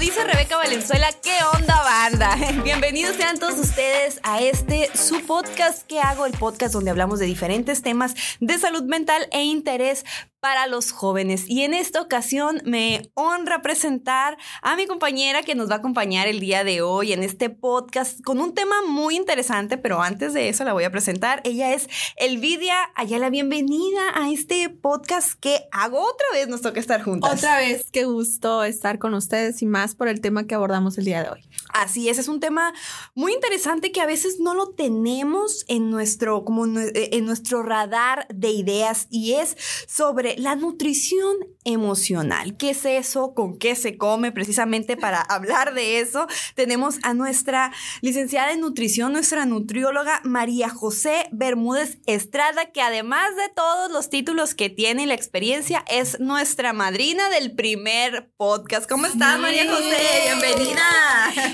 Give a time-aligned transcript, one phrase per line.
[0.00, 2.36] Dice Rebeca Valenzuela, ¿qué onda banda?
[2.62, 7.26] Bienvenidos sean todos ustedes a este su podcast que hago, el podcast donde hablamos de
[7.26, 10.04] diferentes temas de salud mental e interés
[10.40, 11.44] para los jóvenes.
[11.48, 16.28] Y en esta ocasión me honra presentar a mi compañera que nos va a acompañar
[16.28, 20.48] el día de hoy en este podcast con un tema muy interesante, pero antes de
[20.48, 21.40] eso la voy a presentar.
[21.44, 22.76] Ella es Elvidia
[23.18, 27.34] la bienvenida a este podcast que hago otra vez, nos toca estar juntas.
[27.34, 31.04] Otra vez, qué gusto estar con ustedes y más por el tema que abordamos el
[31.04, 31.48] día de hoy.
[31.72, 32.72] Así es, es un tema
[33.14, 38.50] muy interesante que a veces no lo tenemos en nuestro, como en nuestro radar de
[38.50, 39.56] ideas y es
[39.88, 42.56] sobre la nutrición emocional.
[42.56, 43.34] ¿Qué es eso?
[43.34, 44.32] ¿Con qué se come?
[44.32, 51.28] Precisamente para hablar de eso, tenemos a nuestra licenciada en nutrición, nuestra nutrióloga María José
[51.30, 56.72] Bermúdez Estrada, que además de todos los títulos que tiene y la experiencia, es nuestra
[56.72, 58.88] madrina del primer podcast.
[58.88, 59.96] ¿Cómo estás, María José?
[60.24, 60.82] Bienvenida.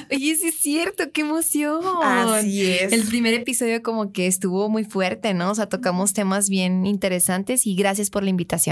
[0.10, 1.82] Oye, sí es cierto, qué emoción.
[2.02, 2.92] Así es.
[2.92, 5.50] El primer episodio como que estuvo muy fuerte, ¿no?
[5.50, 8.63] O sea, tocamos temas bien interesantes y gracias por la invitación.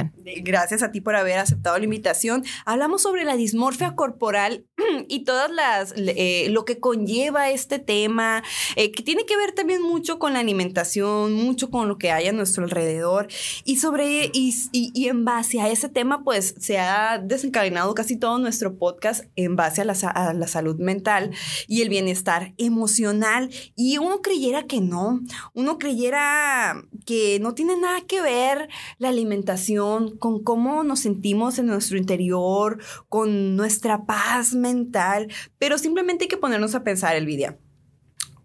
[0.42, 2.44] Gracias a ti por haber aceptado la invitación.
[2.64, 4.64] Hablamos sobre la dismorfia corporal
[5.08, 8.42] y todas las eh, lo que conlleva este tema,
[8.76, 12.28] eh, que tiene que ver también mucho con la alimentación, mucho con lo que hay
[12.28, 13.28] a nuestro alrededor
[13.64, 18.38] y sobre y, y, en base a ese tema, pues se ha desencadenado casi todo
[18.38, 21.30] nuestro podcast en base a la, a la salud mental
[21.66, 23.50] y el bienestar emocional.
[23.76, 25.20] Y uno creyera que no,
[25.54, 28.68] uno creyera que no tiene nada que ver
[28.98, 29.81] la alimentación
[30.18, 32.78] con cómo nos sentimos en nuestro interior,
[33.08, 35.28] con nuestra paz mental,
[35.58, 37.58] pero simplemente hay que ponernos a pensar, Elvidia.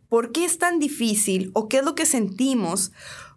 [0.10, 2.92] ¿Por qué es tan difícil o qué es lo que sentimos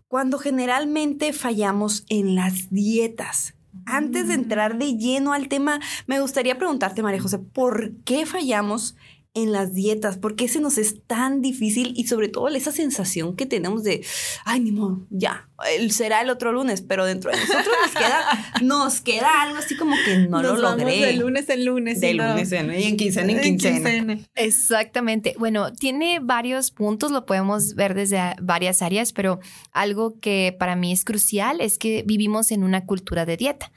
[0.09, 3.55] cuando generalmente fallamos en las dietas?
[3.87, 8.97] Antes de entrar de lleno al tema, me gustaría preguntarte, María José, ¿por qué fallamos
[9.35, 10.19] en las dietas?
[10.19, 11.93] ¿Por qué se nos es tan difícil?
[11.97, 14.05] Y sobre todo esa sensación que tenemos de,
[14.45, 15.49] ay, ni modo, ya,
[15.91, 19.97] será el otro lunes, pero dentro de nosotros nos queda, nos queda algo así como
[20.05, 21.07] que no lo logré.
[21.07, 22.01] De lunes en lunes.
[22.01, 24.19] De lunes en y en quincena en quincena.
[24.35, 25.35] Exactamente.
[25.39, 29.41] Bueno, tiene varios puntos, lo podemos ver desde varias áreas, pero
[29.73, 33.73] algo que para mí es crucial es que vivimos en una cultura de dieta.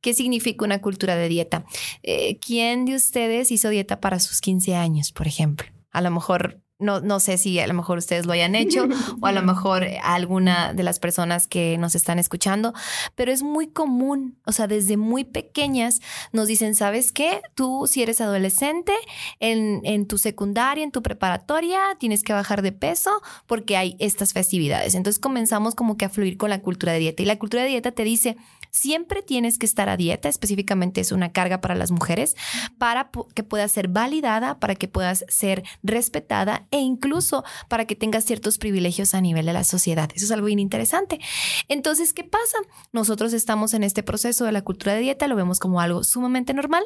[0.00, 1.64] ¿Qué significa una cultura de dieta?
[2.02, 5.66] Eh, ¿Quién de ustedes hizo dieta para sus 15 años, por ejemplo?
[5.90, 8.86] A lo mejor no, no sé si a lo mejor ustedes lo hayan hecho
[9.20, 12.72] o a lo mejor alguna de las personas que nos están escuchando,
[13.14, 16.00] pero es muy común, o sea, desde muy pequeñas
[16.32, 17.40] nos dicen, ¿sabes qué?
[17.54, 18.92] Tú si eres adolescente,
[19.40, 23.10] en, en tu secundaria, en tu preparatoria, tienes que bajar de peso
[23.46, 24.94] porque hay estas festividades.
[24.94, 27.70] Entonces comenzamos como que a fluir con la cultura de dieta y la cultura de
[27.70, 28.36] dieta te dice,
[28.70, 32.36] Siempre tienes que estar a dieta, específicamente es una carga para las mujeres,
[32.78, 38.24] para que puedas ser validada, para que puedas ser respetada e incluso para que tengas
[38.24, 40.10] ciertos privilegios a nivel de la sociedad.
[40.14, 41.20] Eso es algo bien interesante.
[41.68, 42.58] Entonces, ¿qué pasa?
[42.92, 46.54] Nosotros estamos en este proceso de la cultura de dieta, lo vemos como algo sumamente
[46.54, 46.84] normal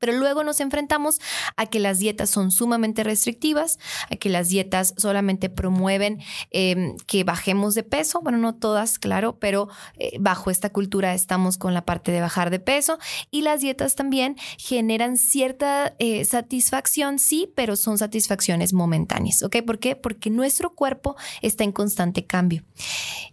[0.00, 1.20] pero luego nos enfrentamos
[1.56, 3.78] a que las dietas son sumamente restrictivas,
[4.10, 6.18] a que las dietas solamente promueven
[6.50, 8.20] em, que bajemos de peso.
[8.22, 9.68] Bueno, no todas, claro, pero
[9.98, 12.98] eh, bajo esta cultura estamos con la parte de bajar de peso.
[13.30, 19.42] Y las dietas también generan cierta eh, satisfacción, sí, pero son satisfacciones momentáneas.
[19.42, 19.56] ¿Ok?
[19.66, 19.96] ¿Por qué?
[19.96, 22.64] Porque nuestro cuerpo está en constante cambio.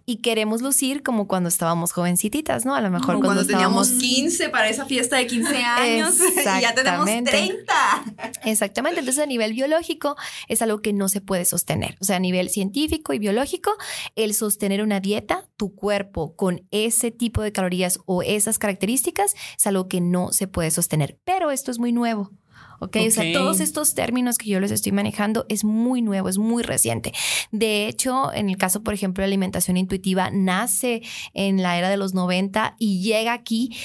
[0.06, 2.76] Y queremos lucir como cuando estábamos jovencititas, ¿no?
[2.76, 6.16] A lo mejor cuando, teníamos 15 para esa fiesta de 15 años.
[6.62, 7.74] ya tenemos 30.
[8.46, 9.00] Exactamente.
[9.00, 10.16] Entonces, a nivel biológico
[10.48, 11.98] es algo que no se puede sostener.
[12.02, 13.76] O sea, a nivel científico y biológico,
[14.16, 19.68] el sostener una dieta, tu cuerpo con ese tipo de calorías o esas características, es
[19.68, 21.20] algo que no se puede sostener.
[21.24, 22.32] Pero esto es muy nuevo.
[22.80, 23.08] Okay?
[23.08, 26.64] O sea, todos estos términos que yo les estoy manejando es muy nuevo, es muy
[26.64, 27.12] reciente.
[27.52, 31.02] De hecho, en el caso, por ejemplo, de alimentación intuitiva, nace
[31.34, 33.76] en la era de los 90 y llega aquí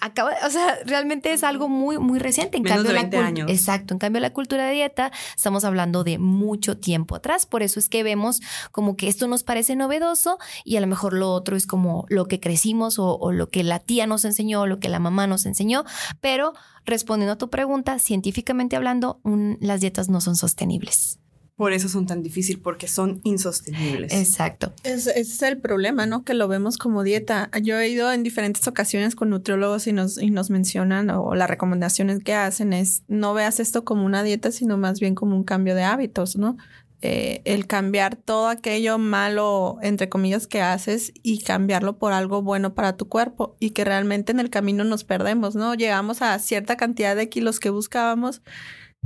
[0.00, 2.56] acaba, o sea, realmente es algo muy, muy reciente.
[2.56, 3.50] En Menos cambio, de la 20 cul- años.
[3.50, 3.94] Exacto.
[3.94, 7.46] En cambio, la cultura de dieta, estamos hablando de mucho tiempo atrás.
[7.46, 8.40] Por eso es que vemos
[8.72, 12.26] como que esto nos parece novedoso y a lo mejor lo otro es como lo
[12.26, 15.26] que crecimos o, o lo que la tía nos enseñó, o lo que la mamá
[15.26, 15.84] nos enseñó.
[16.20, 16.52] Pero
[16.84, 21.18] respondiendo a tu pregunta, científicamente hablando, un- las dietas no son sostenibles.
[21.56, 24.12] Por eso son tan difíciles, porque son insostenibles.
[24.12, 24.74] Exacto.
[24.84, 26.22] Es- ese es el problema, ¿no?
[26.22, 27.50] Que lo vemos como dieta.
[27.62, 31.48] Yo he ido en diferentes ocasiones con nutriólogos y nos, y nos mencionan o las
[31.48, 35.44] recomendaciones que hacen es no veas esto como una dieta, sino más bien como un
[35.44, 36.58] cambio de hábitos, ¿no?
[37.02, 42.74] Eh, el cambiar todo aquello malo, entre comillas, que haces y cambiarlo por algo bueno
[42.74, 45.74] para tu cuerpo y que realmente en el camino nos perdemos, ¿no?
[45.74, 48.40] Llegamos a cierta cantidad de kilos que buscábamos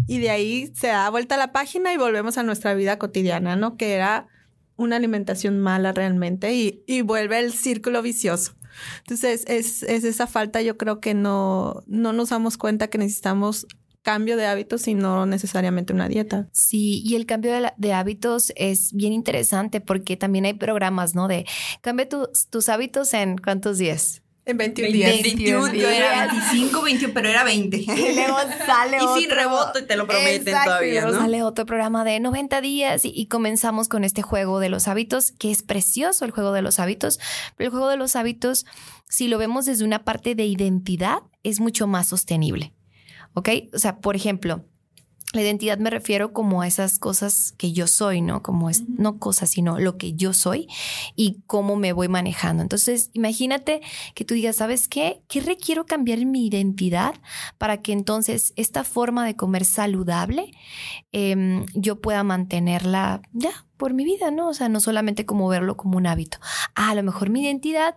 [0.06, 3.76] y de ahí se da vuelta la página y volvemos a nuestra vida cotidiana, ¿no?
[3.76, 4.26] Que era
[4.76, 8.54] una alimentación mala realmente y, y vuelve el círculo vicioso.
[8.98, 13.66] Entonces, es, es esa falta, yo creo que no, no nos damos cuenta que necesitamos
[14.02, 16.48] cambio de hábitos y no necesariamente una dieta.
[16.52, 21.28] Sí, y el cambio de, hábitos es bien interesante porque también hay programas, ¿no?
[21.28, 21.44] De
[21.82, 24.22] cambia tus- tus hábitos en cuántos días.
[24.50, 25.22] En 21 días.
[25.22, 27.76] 21, yo era 25, 21, pero era 20.
[27.86, 28.36] Y luego
[28.66, 29.36] sale Y sin otro.
[29.36, 31.18] rebote, te lo prometen Exacto, todavía, y ¿no?
[31.18, 35.32] sale otro programa de 90 días y, y comenzamos con este juego de los hábitos,
[35.32, 37.18] que es precioso el juego de los hábitos,
[37.56, 38.66] pero el juego de los hábitos,
[39.08, 42.74] si lo vemos desde una parte de identidad, es mucho más sostenible.
[43.34, 43.48] ¿Ok?
[43.72, 44.64] O sea, por ejemplo,
[45.32, 48.42] la identidad me refiero como a esas cosas que yo soy, ¿no?
[48.42, 50.66] Como es, no cosas, sino lo que yo soy
[51.14, 52.62] y cómo me voy manejando.
[52.62, 53.80] Entonces, imagínate
[54.14, 55.22] que tú digas, ¿sabes qué?
[55.28, 57.14] ¿Qué requiero cambiar en mi identidad
[57.58, 60.50] para que entonces esta forma de comer saludable
[61.12, 64.48] em, yo pueda mantenerla ya por mi vida, ¿no?
[64.48, 66.38] O sea, no solamente como verlo como un hábito.
[66.74, 67.94] Ah, a lo mejor mi identidad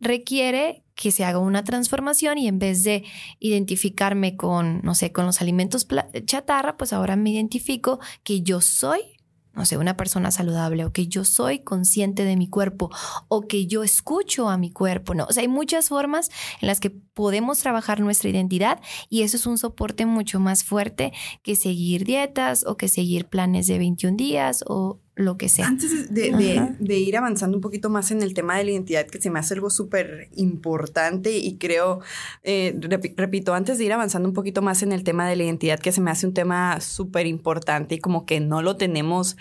[0.00, 3.02] requiere que se haga una transformación y en vez de
[3.40, 5.88] identificarme con, no sé, con los alimentos
[6.26, 9.00] chatarra, pues ahora me identifico que yo soy,
[9.52, 12.88] no sé, una persona saludable o que yo soy consciente de mi cuerpo
[13.26, 15.24] o que yo escucho a mi cuerpo, ¿no?
[15.24, 19.46] O sea, hay muchas formas en las que podemos trabajar nuestra identidad y eso es
[19.46, 21.12] un soporte mucho más fuerte
[21.42, 25.66] que seguir dietas o que seguir planes de 21 días o lo que sea.
[25.66, 26.74] Antes de, de- Ajá.
[26.78, 29.38] de ir avanzando un poquito más en el tema de la identidad, que se me
[29.38, 32.00] hace algo súper importante y creo,
[32.42, 35.44] eh, repi- repito, antes de ir avanzando un poquito más en el tema de la
[35.44, 39.36] identidad, que se me hace un tema súper importante y como que no lo tenemos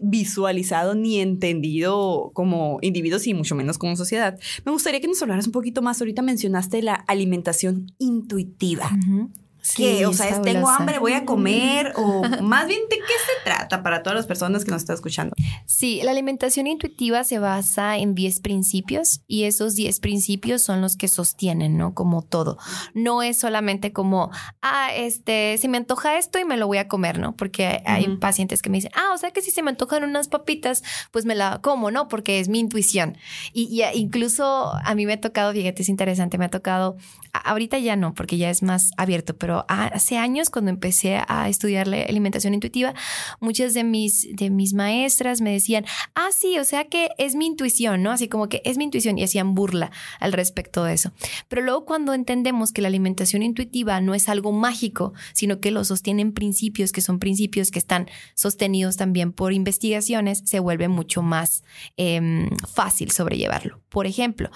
[0.00, 5.46] visualizado ni entendido como individuos y mucho menos como sociedad, me gustaría que nos hablaras
[5.46, 6.00] un poquito más.
[6.00, 8.88] Ahorita mencionaste la alimentación intuitiva.
[8.90, 13.02] Que, Sí, o sea, es, tengo hambre, voy a comer, o más bien, ¿de qué
[13.04, 15.34] se trata para todas las personas que nos están escuchando?
[15.64, 20.96] Sí, la alimentación intuitiva se basa en 10 principios y esos 10 principios son los
[20.96, 21.94] que sostienen, ¿no?
[21.94, 22.58] Como todo.
[22.94, 24.30] No es solamente como,
[24.62, 27.36] ah, este, se me antoja esto y me lo voy a comer, ¿no?
[27.36, 28.20] Porque hay Ujú.
[28.20, 31.24] pacientes que me dicen, ah, o sea que si se me antojan unas papitas, pues
[31.24, 32.08] me la como, ¿no?
[32.08, 33.18] Porque es mi intuición.
[33.52, 36.96] Y, y incluso a mí me ha tocado, fíjate, es interesante, me ha tocado,
[37.32, 41.88] ahorita ya no, porque ya es más abierto, pero hace años cuando empecé a estudiar
[41.88, 42.94] la alimentación intuitiva,
[43.40, 47.46] muchas de mis, de mis maestras me decían, ah, sí, o sea que es mi
[47.46, 48.10] intuición, ¿no?
[48.10, 51.12] Así como que es mi intuición y hacían burla al respecto de eso.
[51.48, 55.84] Pero luego cuando entendemos que la alimentación intuitiva no es algo mágico, sino que lo
[55.84, 61.64] sostienen principios, que son principios que están sostenidos también por investigaciones, se vuelve mucho más
[61.96, 63.80] em, fácil sobrellevarlo.
[63.88, 64.50] Por ejemplo,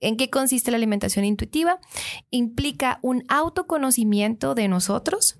[0.00, 1.80] ¿en qué consiste la alimentación intuitiva?
[2.30, 5.38] Implica un autoconocimiento de nosotros,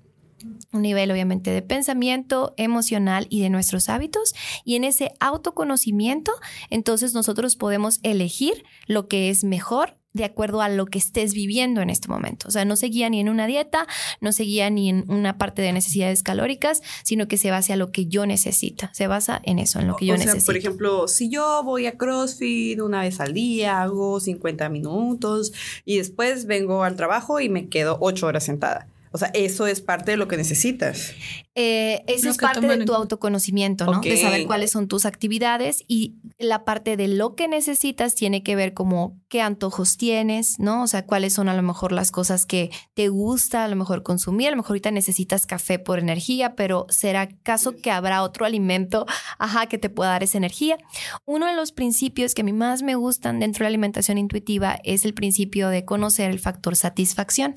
[0.71, 6.31] un nivel obviamente de pensamiento emocional y de nuestros hábitos y en ese autoconocimiento
[6.69, 11.81] entonces nosotros podemos elegir lo que es mejor de acuerdo a lo que estés viviendo
[11.81, 12.47] en este momento.
[12.47, 13.87] O sea, no se guía ni en una dieta,
[14.19, 17.75] no se guía ni en una parte de necesidades calóricas, sino que se basa a
[17.77, 18.89] lo que yo necesito.
[18.93, 20.47] Se basa en eso, en lo que yo o sea, necesito.
[20.47, 25.53] por ejemplo, si yo voy a CrossFit una vez al día, hago 50 minutos
[25.85, 28.87] y después vengo al trabajo y me quedo 8 horas sentada.
[29.17, 31.15] O sea, eso es parte de lo que necesitas.
[31.59, 33.99] Eh, eso es parte de tu autoconocimiento, ¿no?
[34.01, 34.19] De Ok.
[34.21, 38.75] saber cuáles son tus actividades y la parte de lo que necesitas tiene que ver
[38.75, 40.83] como qué antojos tienes, ¿no?
[40.83, 44.03] O sea, cuáles son a lo mejor las cosas que te gusta a lo mejor
[44.03, 44.49] consumir.
[44.49, 49.07] A lo mejor ahorita necesitas café por energía, pero ¿será caso que habrá otro alimento,
[49.39, 50.77] ajá, que te pueda dar esa energía?
[51.25, 54.79] Uno de los principios que a mí más me gustan dentro de la alimentación intuitiva
[54.83, 57.55] es el principio de conocer el factor satisfacción,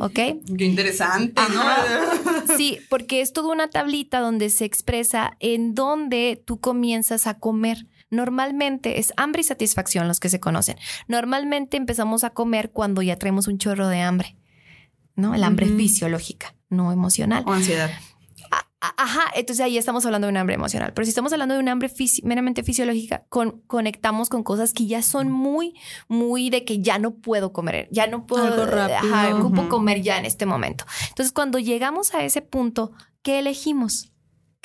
[0.00, 0.14] ¿ok?
[0.14, 1.84] Qué interesante, Ajá.
[2.46, 2.56] ¿no?
[2.56, 7.88] Sí, porque es toda una tablita donde se expresa en dónde tú comienzas a comer.
[8.08, 10.76] Normalmente es hambre y satisfacción los que se conocen.
[11.08, 14.36] Normalmente empezamos a comer cuando ya traemos un chorro de hambre,
[15.16, 15.34] ¿no?
[15.34, 17.42] El hambre fisiológica, no emocional.
[17.46, 17.90] O ansiedad.
[18.96, 20.92] Ajá, entonces ahí estamos hablando de un hambre emocional.
[20.94, 21.90] Pero si estamos hablando de un hambre
[22.22, 25.74] meramente fisiológica, con, conectamos con cosas que ya son muy,
[26.08, 29.14] muy de que ya no puedo comer, ya no puedo, Algo rápido.
[29.14, 29.68] ajá, ocupo Ujú.
[29.68, 30.84] comer ya en este momento.
[31.08, 34.12] Entonces, cuando llegamos a ese punto, ¿qué elegimos?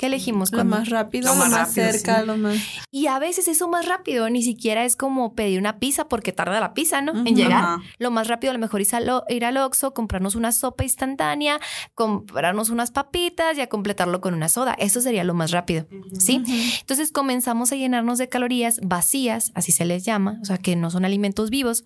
[0.02, 0.50] ¿Qué elegimos?
[0.50, 2.26] Lo cuando- más rápido, Lo lo más más, rápido, cerca, sí.
[2.26, 2.56] lo más.
[2.90, 6.58] Y a veces eso más rápido, ni siquiera es como pedir una pizza porque tarda
[6.58, 7.12] la pizza, ¿no?
[7.24, 7.78] En llegar.
[8.00, 8.92] Lo más rápido a lo mejor es
[9.28, 11.60] ir al Oxxo, comprarnos una sopa instantánea,
[11.94, 14.74] comprarnos unas papitas y a completarlo con una soda.
[14.74, 15.86] Eso sería lo más rápido,
[16.18, 16.42] ¿sí?
[16.80, 20.90] Entonces comenzamos a llenarnos de calorías vacías, así se les llama, o sea, que no
[20.90, 21.84] son alimentos vivos.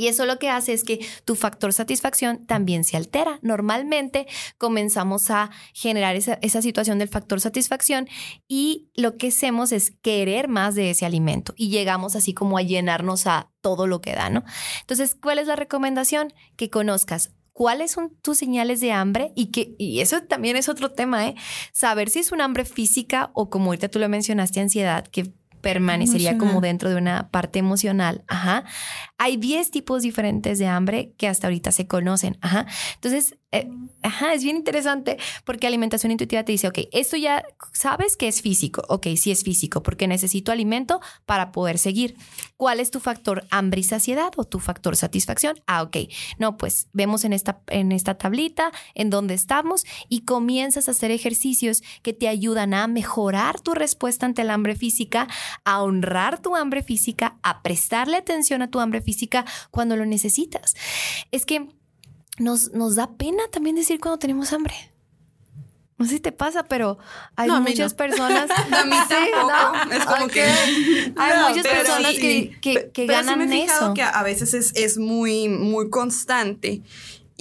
[0.00, 3.38] Y eso lo que hace es que tu factor satisfacción también se altera.
[3.42, 4.26] Normalmente
[4.56, 8.08] comenzamos a generar esa, esa situación del factor satisfacción
[8.48, 12.62] y lo que hacemos es querer más de ese alimento y llegamos así como a
[12.62, 14.42] llenarnos a todo lo que da, ¿no?
[14.80, 16.32] Entonces, ¿cuál es la recomendación?
[16.56, 20.92] Que conozcas cuáles son tus señales de hambre y que y eso también es otro
[20.92, 21.34] tema, ¿eh?
[21.74, 26.38] Saber si es un hambre física o como ahorita tú lo mencionaste, ansiedad, que permanecería
[26.38, 28.24] como dentro de una parte emocional.
[28.28, 28.64] Ajá.
[29.18, 32.38] Hay 10 tipos diferentes de hambre que hasta ahorita se conocen.
[32.40, 32.66] Ajá.
[32.94, 33.68] Entonces, eh,
[34.02, 38.42] ajá, es bien interesante porque alimentación intuitiva te dice, ok, esto ya sabes que es
[38.42, 38.84] físico.
[38.88, 42.16] Ok, sí es físico porque necesito alimento para poder seguir.
[42.56, 45.56] ¿Cuál es tu factor hambre y saciedad o tu factor satisfacción?
[45.66, 45.96] Ah, ok.
[46.38, 51.10] No, pues vemos en esta, en esta tablita en donde estamos y comienzas a hacer
[51.10, 55.26] ejercicios que te ayudan a mejorar tu respuesta ante el hambre física,
[55.64, 60.76] a honrar tu hambre física, a prestarle atención a tu hambre física cuando lo necesitas.
[61.32, 61.79] Es que
[62.40, 64.74] nos, nos da pena también decir cuando tenemos hambre.
[65.98, 66.96] No sé si te pasa, pero
[67.36, 67.96] hay No, muchas no.
[67.98, 68.50] personas.
[68.72, 69.52] A mí Sí, tampoco.
[69.86, 69.92] ¿no?
[69.92, 70.30] Es como Ok.
[70.32, 70.42] que.
[71.16, 72.20] Hay No, muchas personas sí.
[72.20, 73.94] que, que, que pero sí ganan me he fijado eso.
[73.94, 76.80] que a veces es, es muy, muy constante.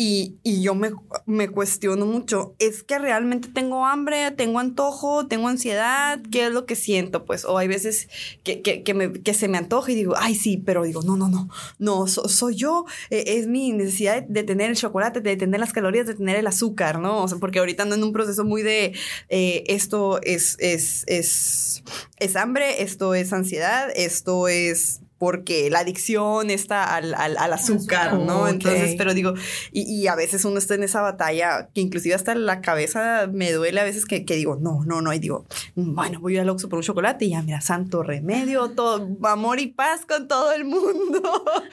[0.02, 6.22] Y, yo me, cuestiono mucho, ¿es que realmente tengo hambre, tengo antojo, tengo ansiedad?
[6.32, 7.26] ¿Qué es lo que siento?
[7.26, 8.08] Pues, o hay veces
[8.46, 12.30] que, se me antoja y digo, ay, sí, pero digo, no, no, no, no, so-
[12.30, 16.08] soy yo, eh, es mi necesidad de, de tener el chocolate, de tener las calorías,
[16.08, 17.22] de tener el azúcar, ¿no?
[17.22, 18.94] O sea, porque ahorita ando en un proceso muy de,
[19.28, 21.84] eh, esto es, es, es,
[22.20, 28.14] es hambre, esto es ansiedad, esto es porque la adicción está al, al, al azúcar,
[28.18, 28.48] ¿no?
[28.48, 29.34] Entonces, pero digo,
[29.72, 33.52] y, y a veces uno está en esa batalla que inclusive hasta la cabeza me
[33.52, 35.46] duele a veces que, que digo, no, no, no, y digo,
[35.76, 39.68] bueno, voy al Oxxo por un chocolate y ya, mira, santo remedio, todo, amor y
[39.68, 41.22] paz con todo el mundo.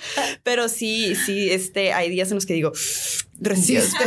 [0.42, 2.72] Pero sí, sí, este, hay días en los que digo,
[3.38, 4.04] resiste,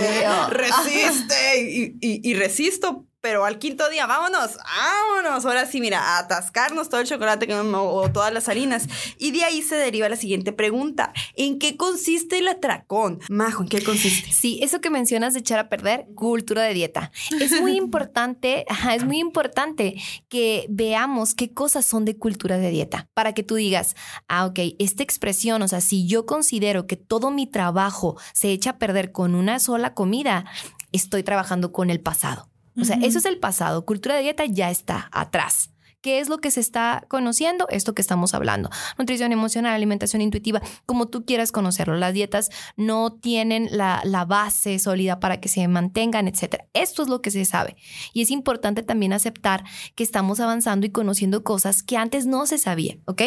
[0.49, 3.05] resiste, y, y- y resisto.
[3.21, 5.45] Pero al quinto día, vámonos, vámonos.
[5.45, 8.87] Ahora sí, mira, a atascarnos todo el chocolate que o todas las harinas.
[9.17, 11.11] Y de ahí se deriva la siguiente pregunta.
[11.35, 13.19] ¿En qué consiste el atracón?
[13.29, 14.31] Majo, ¿en qué consiste?
[14.31, 17.11] Sí, eso que mencionas de echar a perder, cultura de dieta.
[17.41, 22.69] Es muy importante, ajá, es muy importante que veamos qué cosas son de cultura de
[22.69, 23.95] dieta para que tú digas,
[24.29, 28.71] ah, ok, esta expresión, o sea, si yo considero que todo mi trabajo se echa
[28.71, 30.45] a perder con una sola comida,
[30.91, 32.48] estoy trabajando con el pasado.
[32.81, 33.85] O sea, eso es el pasado.
[33.85, 35.71] Cultura de dieta ya está atrás.
[36.01, 37.67] ¿Qué es lo que se está conociendo?
[37.69, 38.69] Esto que estamos hablando.
[38.97, 41.97] Nutrición emocional, alimentación intuitiva, como tú quieras conocerlo.
[41.97, 46.63] Las dietas no tienen la, la base sólida para que se mantengan, etc.
[46.73, 47.75] Esto es lo que se sabe.
[48.13, 52.59] Y es importante también aceptar que estamos avanzando y conociendo cosas que antes no se
[52.59, 53.21] sabía, ¿ok?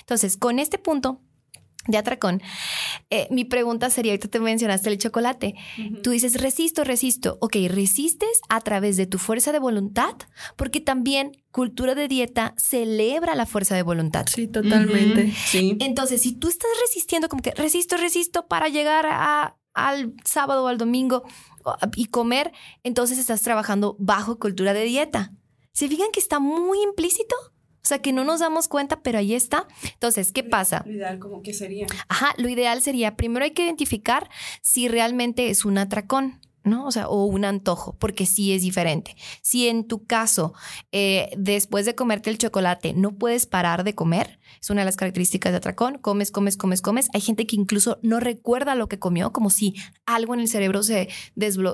[0.00, 1.22] Entonces, con este punto
[1.88, 2.40] de atracón,
[3.10, 5.54] eh, mi pregunta sería, ahorita te mencionaste el chocolate.
[6.02, 7.38] Tú dices, resisto, resisto.
[7.40, 10.14] Ok, resistes a través de tu fuerza de voluntad,
[10.56, 14.26] porque también cultura de dieta celebra la fuerza de voluntad.
[14.28, 15.32] Sí, totalmente.
[15.46, 15.76] Sí.
[15.80, 20.68] Entonces, si tú estás resistiendo, como que resisto, resisto para llegar a- al sábado o
[20.68, 21.22] al domingo
[21.96, 22.52] y comer,
[22.82, 25.32] entonces estás trabajando bajo cultura de dieta.
[25.72, 27.34] ¿Se fijan que está muy implícito?
[27.88, 29.66] O sea, que no nos damos cuenta, pero ahí está.
[29.94, 30.82] Entonces, ¿qué pasa?
[30.84, 31.86] Lo ideal como que sería.
[32.08, 34.28] Ajá, lo ideal sería, primero hay que identificar
[34.60, 36.38] si realmente es un atracón.
[36.68, 36.86] ¿No?
[36.86, 39.16] O sea, o un antojo, porque sí es diferente.
[39.42, 40.54] Si en tu caso,
[40.92, 44.96] eh, después de comerte el chocolate, no puedes parar de comer, es una de las
[44.96, 47.08] características de atracón, comes, comes, comes, comes.
[47.14, 49.74] Hay gente que incluso no recuerda lo que comió, como si
[50.06, 51.08] algo en el cerebro se,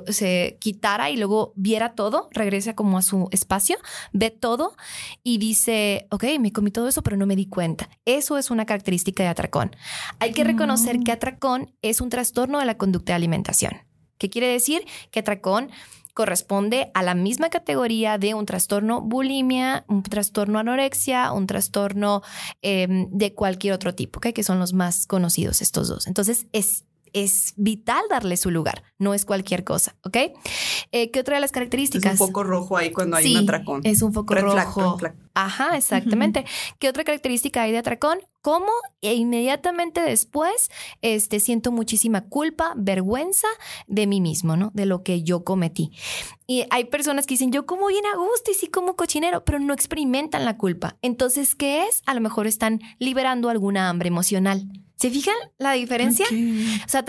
[0.09, 3.77] se quitara y luego viera todo, regresa como a su espacio,
[4.13, 4.77] ve todo
[5.23, 7.89] y dice, ok, me comí todo eso, pero no me di cuenta.
[8.05, 9.75] Eso es una característica de atracón.
[10.19, 13.73] Hay que reconocer que atracón es un trastorno de la conducta de alimentación.
[14.19, 14.83] ¿Qué quiere decir?
[15.11, 15.71] Que atracón
[16.15, 22.23] corresponde a la misma categoría de un trastorno bulimia, un trastorno anorexia, un trastorno
[22.63, 26.07] em, de cualquier otro tipo, que son los más conocidos estos dos.
[26.07, 30.17] Entonces es es vital darle su lugar, no es cualquier cosa, ¿ok?
[30.91, 32.15] Eh, ¿Qué otra de las características?
[32.15, 33.81] Es un foco rojo ahí cuando hay Sí, un atracón.
[33.85, 34.97] Es un foco rojo.
[34.97, 35.15] red flag.
[35.33, 36.45] Ajá, exactamente.
[36.81, 38.19] ¿Qué otra característica hay de atracón?
[38.45, 38.69] Como
[39.01, 40.71] e inmediatamente después
[41.01, 43.49] este, siento muchísima culpa, vergüenza
[43.87, 44.71] de mí mismo, ¿no?
[44.75, 45.93] De lo que yo cometí.
[46.47, 49.61] Y hay personas que dicen, yo como bien a gusto y sí como cochinero, pero
[49.61, 50.99] no experimentan la culpa.
[51.01, 52.03] Entonces, ¿qué es?
[52.05, 54.69] A lo mejor están liberando alguna hambre emocional.
[54.97, 56.27] ¿Se fijan la diferencia?
[56.85, 57.03] O sea,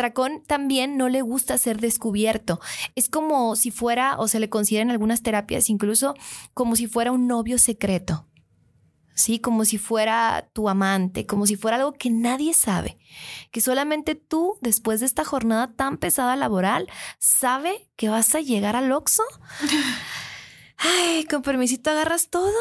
[0.48, 2.62] también no le gusta ser descubierto.
[2.96, 6.16] Es como si fuera, o se le considera en algunas terapias incluso
[6.54, 8.26] como si fuera un novio secreto.
[9.16, 12.98] Sí, como si fuera tu amante, como si fuera algo que nadie sabe.
[13.50, 18.76] Que solamente tú, después de esta jornada tan pesada laboral, sabe que vas a llegar
[18.76, 19.24] al Oxxo.
[20.78, 22.52] Ay, con permisito agarras todo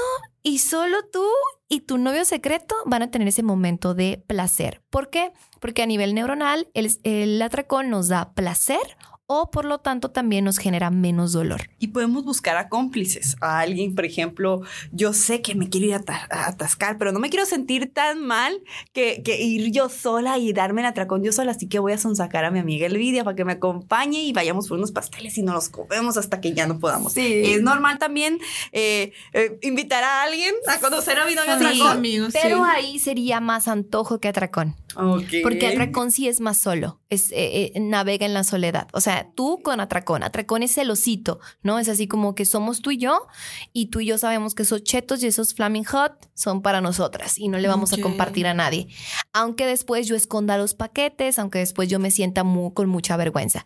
[0.42, 1.26] y solo tú
[1.68, 4.82] y tu novio secreto van a tener ese momento de placer.
[4.90, 5.32] ¿Por qué?
[5.60, 8.96] Porque a nivel neuronal el, el atracón nos da placer
[9.26, 11.70] o por lo tanto también nos genera menos dolor.
[11.78, 14.60] Y podemos buscar a cómplices, a alguien, por ejemplo,
[14.92, 17.90] yo sé que me quiero ir a, ta- a atascar, pero no me quiero sentir
[17.92, 18.60] tan mal
[18.92, 21.98] que, que ir yo sola y darme el atracón yo sola, así que voy a
[21.98, 25.42] sonsacar a mi amiga Elvidia para que me acompañe y vayamos por unos pasteles y
[25.42, 27.14] nos los comemos hasta que ya no podamos.
[27.14, 27.42] Sí.
[27.46, 28.38] Es normal también
[28.72, 31.64] eh, eh, invitar a alguien a conocer a mi novio Sí.
[31.64, 31.88] atracón.
[31.96, 32.62] amigos, Pero sí.
[32.74, 34.76] ahí sería más antojo que atracón.
[34.96, 35.42] Ok.
[35.42, 38.88] Porque atracón sí es más solo, es, eh, eh, navega en la soledad.
[38.92, 41.78] O sea, tú con atracón, atracón es celosito, ¿no?
[41.78, 43.26] Es así como que somos tú y yo
[43.72, 47.38] y tú y yo sabemos que esos chetos y esos flaming hot son para nosotras
[47.38, 47.98] y no le vamos Ok.
[47.98, 48.88] a compartir a nadie.
[49.32, 53.64] Aunque después yo esconda los paquetes, aunque después yo me sienta con mucha vergüenza.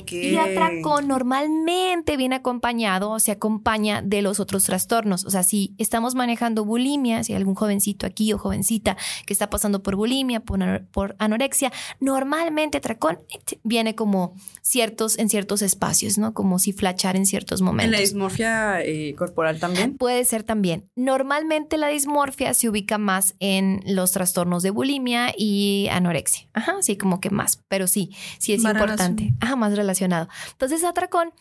[0.00, 0.12] Ok.
[0.12, 5.24] Y atracón normalmente viene acompañado o se acompaña de los otros trastornos.
[5.24, 9.50] O sea, si estamos manejando bulimia, si hay algún jovencito aquí o jovencita que está
[9.50, 15.62] pasando por bulimia, por, anor- por anorexia, normalmente atracón eh, viene como ciertos, en ciertos
[15.62, 16.34] espacios, ¿no?
[16.34, 17.92] Como si flachar en ciertos En momentos.
[17.92, 19.96] la dismorfia eh, corporal también.
[19.96, 20.88] Puede ser también.
[20.96, 26.48] Normalmente la dismorfia se ubica más en los trastornos de bulimia y anorexia.
[26.52, 27.62] Ajá, sí, como que más.
[27.68, 29.32] Pero sí, sí es Más importante.
[29.40, 30.28] Ajá, más relacionado.
[30.52, 31.32] Entonces, atracón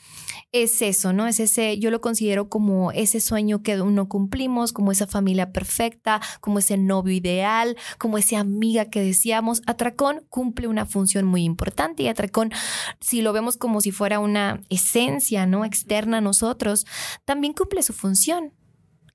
[0.52, 1.28] es eso, ¿no?
[1.28, 6.22] Es ese, yo lo considero como ese sueño que no cumplimos, como esa familia perfecta,
[6.42, 9.62] como ese novio ideal, como esa amiga que decíamos.
[9.66, 12.52] Atracón cumple una función muy importante y atracón,
[13.00, 15.66] si lo vemos como si fuera una esencia, ¿no?
[15.66, 16.86] Externa a nosotros,
[17.26, 18.54] también cumple su función.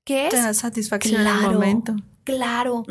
[0.03, 0.31] ¿Qué es?
[0.31, 1.95] Te da satisfacción en el momento.
[2.35, 2.83] Claro,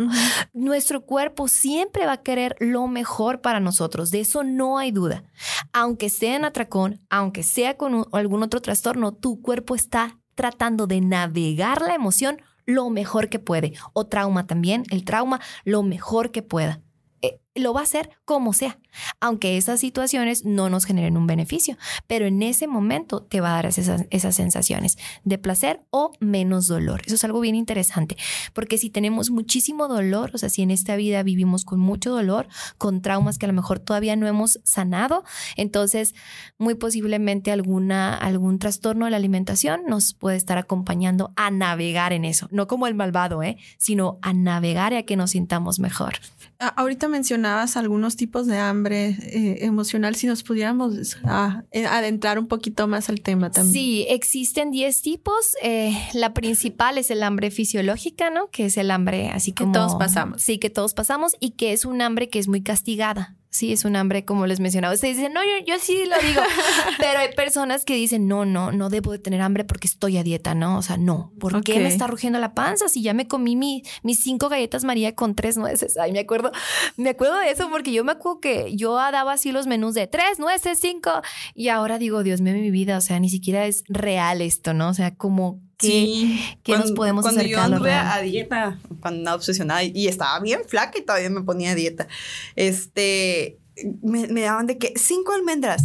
[0.53, 5.25] nuestro cuerpo siempre va a querer lo mejor para nosotros, de eso no hay duda.
[5.73, 10.87] Aunque sea en atracón, aunque sea con un- algún otro trastorno, tu cuerpo está tratando
[10.87, 13.75] de navegar la emoción lo mejor que puede.
[13.93, 16.81] O trauma también, el trauma lo mejor que pueda.
[17.23, 18.79] Eh, lo va a hacer como sea,
[19.21, 23.63] aunque esas situaciones no nos generen un beneficio, pero en ese momento te va a
[23.63, 27.03] dar esas, sensaciones de placer o menos dolor.
[27.07, 28.17] Eso es algo bien interesante,
[28.53, 32.49] porque si tenemos muchísimo dolor, o sea, si en esta vida vivimos con mucho dolor,
[32.77, 35.25] con traumas que a lo mejor todavía no hemos sanado,
[35.57, 36.15] entonces
[36.59, 42.25] muy posiblemente alguna, algún trastorno de la alimentación nos puede estar acompañando a navegar en
[42.25, 43.57] eso, no como el malvado, ¿eh?
[43.77, 46.15] sino a navegar y a que nos sintamos mejor.
[46.59, 47.07] Ahorita
[47.49, 50.15] mencionabas algunos tipos de hambre eh, emocional.
[50.15, 53.73] Si nos pudiéramos ah, eh, adentrar un poquito más al tema también.
[53.73, 55.55] Sí, existen 10 tipos.
[55.63, 58.51] Eh, la principal es el hambre fisiológica, ¿no?
[58.51, 59.73] Que es el hambre así Que como...
[59.73, 60.43] todos pasamos.
[60.43, 63.38] Sí, que todos pasamos y que es un hambre que es muy castigada.
[63.51, 64.93] Sí, es un hambre, como les mencionaba.
[64.93, 66.43] Ustedes dicen, no, yo, yo sí lo digo.
[66.99, 70.23] Pero hay personas que dicen, no, no, no debo de tener hambre porque estoy a
[70.23, 70.77] dieta, ¿no?
[70.77, 71.33] O sea, no.
[71.41, 74.85] ¿Por qué me está rugiendo la panza si ya me comí mi- mis cinco galletas
[74.85, 75.97] María con tres nueces?
[75.97, 76.53] Ay, me acuerdo,
[76.99, 80.07] me acuerdo de eso porque yo me acuerdo que yo daba así los menús de
[80.07, 81.11] tres nueces, cinco.
[81.55, 84.91] Y ahora digo, Dios mío, mi vida, o sea, ni siquiera es real esto, ¿no?
[84.91, 85.87] O sea, como que...
[85.89, 86.41] Sí.
[86.63, 88.07] ¿Qué nos Cuando- podemos Cuando acercar yo a lo anduve real?
[88.11, 92.09] a dieta, cuando andaba obsesionada y estaba bien flaca y todavía me ponía a dieta,
[92.57, 93.59] este,
[94.03, 95.85] me, me daban de que cinco almendras.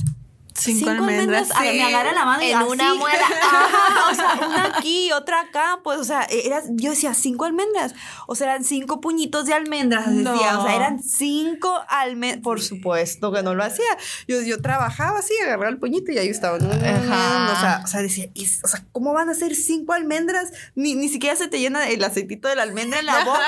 [0.56, 1.78] Cinco almendras, a- sí.
[1.78, 2.68] me agarra la mano y En así.
[2.70, 3.26] una muela.
[3.44, 7.96] Ajá, o sea, una aquí, otra acá, pues, o sea, era, yo decía cinco almendras,
[8.28, 13.32] o sea, eran cinco puñitos de almendras, decía, o sea, eran cinco almendras, por supuesto
[13.32, 13.86] que no lo hacía,
[14.28, 17.54] yo, yo trabajaba así, agarraba el puñito y ahí estaba, Ajá.
[17.54, 18.28] o sea, o sea, decía,
[18.64, 20.52] o sea, ¿cómo van a ser cinco almendras?
[20.76, 23.40] Ni, ni siquiera se te llena el aceitito de la almendra en la boca.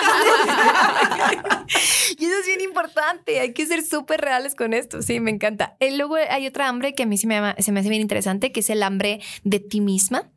[2.18, 3.40] Y eso es bien importante.
[3.40, 5.02] Hay que ser súper reales con esto.
[5.02, 5.76] Sí, me encanta.
[5.80, 8.52] Y luego hay otra hambre que a mí se me, se me hace bien interesante,
[8.52, 10.32] que es el hambre de ti misma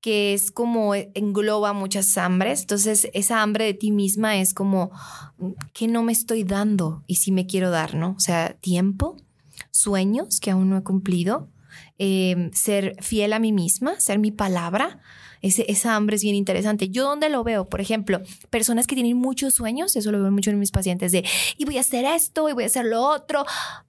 [0.00, 2.60] que es como engloba muchas hambres.
[2.60, 4.90] Entonces, esa hambre de ti misma es como,
[5.72, 7.02] ¿qué no me estoy dando?
[7.06, 8.14] Y si me quiero dar, ¿no?
[8.16, 9.16] O sea, tiempo,
[9.70, 11.48] sueños que aún no he cumplido,
[11.98, 15.00] eh, ser fiel a mí misma, ser mi palabra,
[15.40, 16.88] esa hambre es bien interesante.
[16.88, 17.68] ¿Yo dónde lo veo?
[17.68, 21.24] Por ejemplo, personas que tienen muchos sueños, eso lo veo mucho en mis pacientes, de,
[21.56, 23.44] y voy a hacer esto, y voy a hacer lo otro,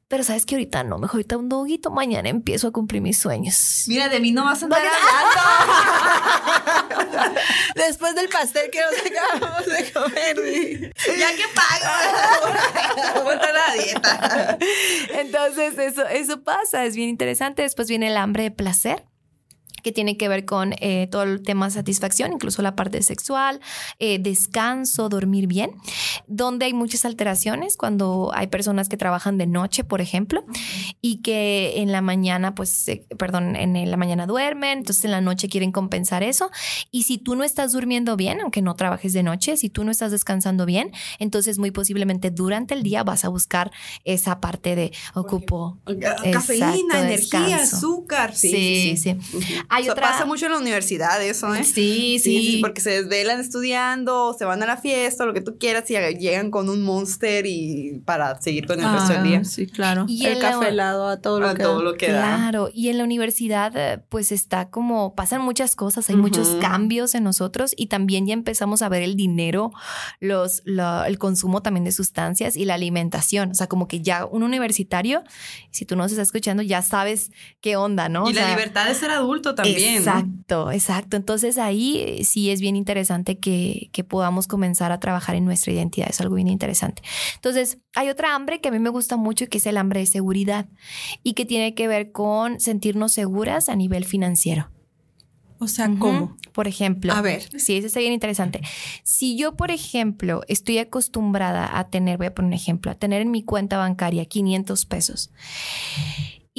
[0.10, 3.84] pero sabes que ahorita no, mejor ahorita un doguito, mañana empiezo a cumplir mis sueños.
[3.88, 4.82] Mira, de mí no vas a andar
[7.76, 10.95] Después del pastel que nos acabamos de comer.
[11.17, 13.22] ya que pago.
[13.24, 14.58] Vuelta la dieta.
[15.13, 17.62] Entonces, eso, eso pasa, es bien interesante.
[17.62, 19.06] Después viene el hambre de placer
[19.84, 23.60] que tiene que ver con eh, todo el tema de satisfacción, incluso la parte sexual,
[24.00, 25.72] eh, descanso, dormir bien,
[26.28, 30.44] donde hay muchas alteraciones cuando hay personas que trabajan de noche, por ejemplo,
[31.02, 32.86] y que en la mañana, pues,
[33.18, 36.50] perdón, en la mañana duermen, entonces en la noche quieren compensar eso.
[36.92, 39.92] Y si tú no estás durmiendo bien, aunque no trabajes de noche, si tú no
[39.92, 43.72] estás descansando bien, entonces muy posiblemente durante el día vas a buscar
[44.04, 45.78] esa parte de ocupo.
[46.32, 48.36] Cafeína, energía, azúcar.
[48.36, 49.18] Sí, sí, sí.
[49.70, 51.64] Hay Pasa mucho en la universidad eso, ¿eh?
[51.64, 55.90] Sí, sí, Porque se desvelan estudiando, se van a la fiesta, lo que tú quieras,
[55.90, 59.40] y llegan con un monster y para seguir con el resto del día.
[59.42, 60.06] Ah, sí, claro.
[60.08, 62.70] Y el café helado a todo lo a que, todo lo que Claro.
[62.74, 67.24] Y en la universidad, eh, pues está como, pasan muchas cosas, hay muchos cambios en
[67.24, 69.72] nosotros y también ya empezamos a ver el dinero,
[70.20, 73.52] los, el consumo también de sustancias y la alimentación.
[73.52, 75.24] O sea, como que ya un universitario,
[75.72, 78.30] si tú no nos estás escuchando, ya sabes qué onda, ¿no?
[78.30, 79.95] Y la libertad de ser adulto también.
[79.95, 81.17] Exacto, exacto.
[81.17, 85.74] Entonces ahí eh, sí es bien interesante que, que podamos comenzar a trabajar en nuestra
[85.74, 86.08] identidad.
[86.10, 87.02] Es algo bien interesante.
[87.36, 90.06] Entonces, hay otra hambre que a mí me gusta mucho que es el hambre de
[90.06, 90.67] seguridad
[91.24, 94.69] y que tiene que ver con sentirnos seguras a nivel financiero.
[95.62, 96.38] O sea, ¿cómo?
[96.54, 97.13] Por ejemplo.
[97.13, 97.43] A ver.
[97.60, 98.62] Sí, eso está bien interesante.
[99.04, 103.22] Si yo, por ejemplo, estoy acostumbrada a tener, voy a poner un ejemplo, a tener
[103.22, 105.32] en mi cuenta bancaria 500 pesos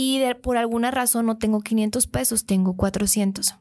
[0.02, 3.56] y por alguna razón no tengo 500 pesos, tengo 400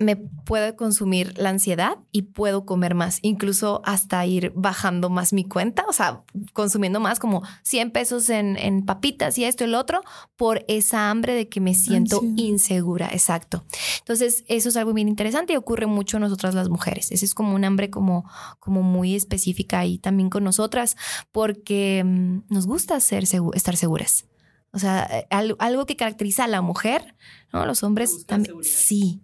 [0.00, 5.44] me puede consumir la ansiedad y puedo comer más, incluso hasta ir bajando más mi
[5.44, 6.22] cuenta, o sea,
[6.54, 10.00] consumiendo más como 100 pesos en, en papitas y esto y el otro
[10.36, 13.62] por esa hambre de que me siento insegura, exacto.
[13.98, 17.12] Entonces, eso es algo bien interesante y ocurre mucho en nosotras las mujeres.
[17.12, 18.24] Ese es como un hambre como,
[18.58, 20.96] como muy específica y también con nosotras
[21.30, 24.29] porque mm, nos gusta ser estar seguras.
[24.72, 27.16] O sea, eh, algo que caracteriza a la mujer,
[27.52, 27.66] ¿no?
[27.66, 28.62] Los hombres también.
[28.62, 29.20] Sí,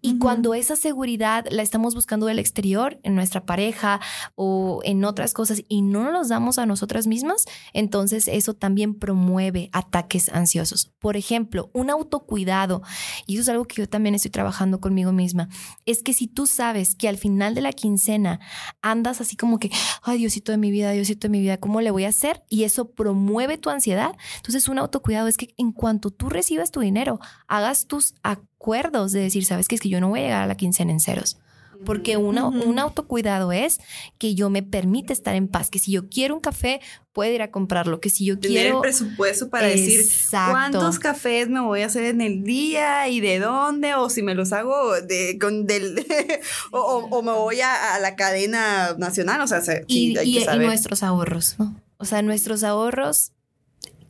[0.00, 4.00] y cuando esa seguridad la estamos buscando del exterior, en nuestra pareja
[4.34, 9.70] o en otras cosas, y no nos damos a nosotras mismas, entonces eso también promueve
[9.72, 10.92] ataques ansiosos.
[10.98, 12.82] Por ejemplo, un autocuidado,
[13.26, 15.48] y eso es algo que yo también estoy trabajando conmigo misma,
[15.86, 18.40] es que si tú sabes que al final de la quincena
[18.80, 19.70] andas así como que,
[20.02, 22.42] ay Diosito de mi vida, Diosito de mi vida, ¿cómo le voy a hacer?
[22.48, 24.14] Y eso promueve tu ansiedad.
[24.36, 28.14] Entonces un autocuidado es que en cuanto tú recibas tu dinero, hagas tus
[28.62, 30.92] acuerdos de decir, sabes que es que yo no voy a llegar a la quincena
[30.92, 31.36] en ceros.
[31.84, 33.80] Porque una, un autocuidado es
[34.16, 36.80] que yo me permite estar en paz, que si yo quiero un café,
[37.12, 38.76] puedo ir a comprarlo, que si yo Tener quiero...
[38.76, 43.40] el presupuesto para decir cuántos cafés me voy a hacer en el día y de
[43.40, 46.06] dónde, o si me los hago de, con del...
[46.70, 51.74] o, me voy a, la cadena nacional, o sea, y, y nuestros ahorros, ¿no?
[51.96, 53.32] O sea, nuestros ahorros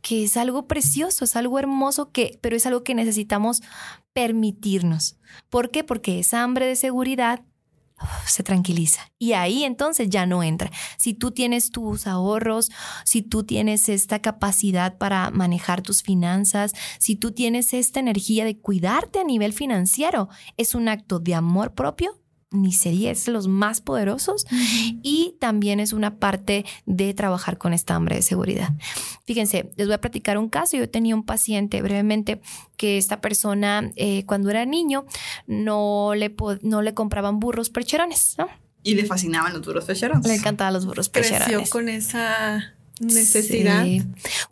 [0.03, 3.63] que es algo precioso, es algo hermoso, que, pero es algo que necesitamos
[4.13, 5.17] permitirnos.
[5.51, 5.85] ¿Por qué?
[5.85, 7.45] Porque esa hambre de seguridad
[8.27, 10.71] se tranquiliza y ahí entonces ya no entra.
[10.97, 12.71] Si tú tienes tus ahorros,
[13.05, 18.59] si tú tienes esta capacidad para manejar tus finanzas, si tú tienes esta energía de
[18.59, 22.22] cuidarte a nivel financiero, es un acto de amor propio
[22.53, 24.47] ni sería, es los más poderosos
[25.03, 28.73] y también es una parte de trabajar con esta hambre de seguridad.
[29.25, 30.77] Fíjense, les voy a platicar un caso.
[30.77, 32.41] Yo tenía un paciente brevemente
[32.77, 35.07] que esta persona eh, cuando era niño
[35.47, 38.49] no le, no le compraban burros percherones, ¿no?
[38.83, 40.27] Y le fascinaban los burros percherones.
[40.27, 41.47] Le encantaban los burros percherones.
[41.47, 43.87] Creció con esa necesidad.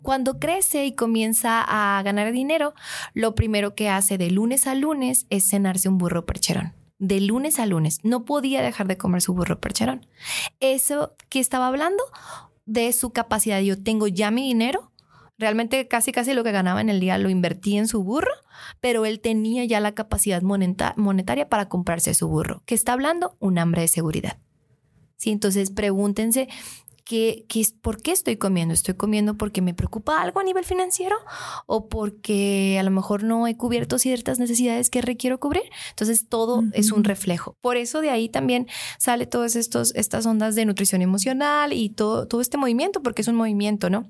[0.01, 2.73] Cuando crece y comienza a ganar dinero,
[3.13, 7.59] lo primero que hace de lunes a lunes es cenarse un burro percherón de lunes
[7.59, 7.97] a lunes.
[8.03, 10.05] No podía dejar de comer su burro percherón.
[10.59, 12.03] Eso que estaba hablando
[12.65, 13.59] de su capacidad.
[13.59, 14.91] Yo tengo ya mi dinero.
[15.39, 18.31] Realmente casi casi lo que ganaba en el día lo invertí en su burro,
[18.79, 22.61] pero él tenía ya la capacidad monetaria para comprarse su burro.
[22.67, 23.35] ¿Qué está hablando?
[23.39, 24.37] Un hambre de seguridad.
[25.17, 26.47] Sí, entonces pregúntense
[27.03, 27.45] ¿qué,
[27.81, 28.73] ¿por qué estoy comiendo?
[28.73, 31.15] ¿Estoy comiendo porque me preocupa algo a nivel financiero
[31.65, 35.63] o porque a lo mejor no he cubierto ciertas necesidades que requiero cubrir?
[35.89, 37.55] Entonces, todo es un reflejo.
[37.61, 42.41] Por eso de ahí también sale todas estas ondas de nutrición emocional y todo, todo
[42.41, 44.07] este movimiento, porque es un movimiento, ¿no?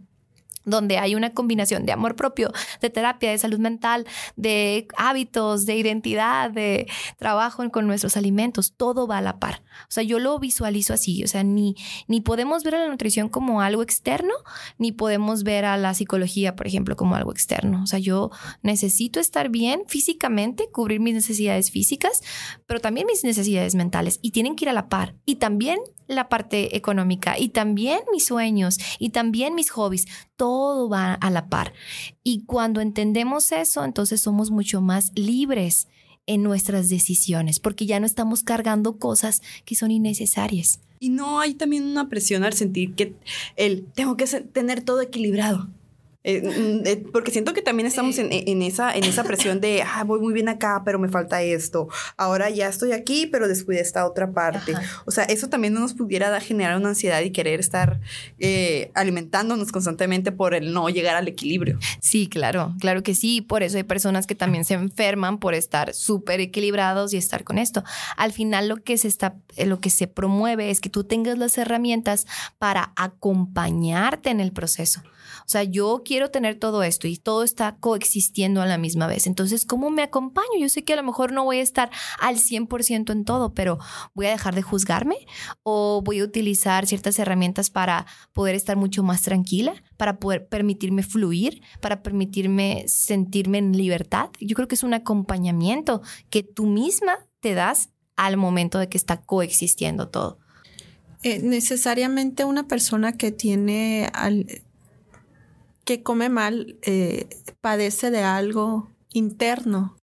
[0.65, 5.75] Donde hay una combinación de amor propio, de terapia, de salud mental, de hábitos, de
[5.77, 9.61] identidad, de trabajo con nuestros alimentos, todo va a la par.
[9.83, 11.75] O sea, yo lo visualizo así, o sea, ni,
[12.07, 14.33] ni podemos ver a la nutrición como algo externo,
[14.77, 17.81] ni podemos ver a la psicología, por ejemplo, como algo externo.
[17.83, 22.21] O sea, yo necesito estar bien físicamente, cubrir mis necesidades físicas,
[22.65, 25.15] pero también mis necesidades mentales y tienen que ir a la par.
[25.25, 25.79] Y también
[26.11, 31.47] la parte económica y también mis sueños y también mis hobbies, todo va a la
[31.47, 31.73] par.
[32.23, 35.87] Y cuando entendemos eso, entonces somos mucho más libres
[36.27, 40.79] en nuestras decisiones, porque ya no estamos cargando cosas que son innecesarias.
[40.99, 43.15] Y no hay también una presión al sentir que
[43.55, 45.67] el tengo que tener todo equilibrado.
[46.23, 50.03] Eh, mm, eh, porque siento que también estamos en, esa, en esa presión de, ah,
[50.03, 51.87] voy muy bien acá, pero me falta esto.
[52.17, 54.73] Ahora ya estoy aquí, pero descuidé esta otra parte.
[55.05, 57.99] O sea, eso también no nos pudiera generar una ansiedad y querer estar
[58.39, 61.79] eh, alimentándonos constantemente por el no llegar al equilibrio.
[61.99, 63.41] Sí, claro, claro que sí.
[63.41, 67.57] Por eso hay personas que también se enferman por estar súper equilibrados y estar con
[67.57, 67.83] esto.
[68.17, 71.57] Al final lo que se está, lo que se promueve es que tú tengas las
[71.57, 72.27] herramientas
[72.59, 75.01] para acompañarte en el proceso.
[75.41, 79.27] O sea, yo quiero tener todo esto y todo está coexistiendo a la misma vez.
[79.27, 80.57] Entonces, ¿cómo me acompaño?
[80.59, 83.79] Yo sé que a lo mejor no voy a estar al 100% en todo, pero
[84.13, 85.17] voy a dejar de juzgarme
[85.63, 91.03] o voy a utilizar ciertas herramientas para poder estar mucho más tranquila, para poder permitirme
[91.03, 94.29] fluir, para permitirme sentirme en libertad.
[94.39, 98.97] Yo creo que es un acompañamiento que tú misma te das al momento de que
[98.97, 100.39] está coexistiendo todo.
[101.23, 104.09] Eh, necesariamente una persona que tiene
[105.85, 107.27] que come mal eh,
[107.61, 109.97] padece de algo interno.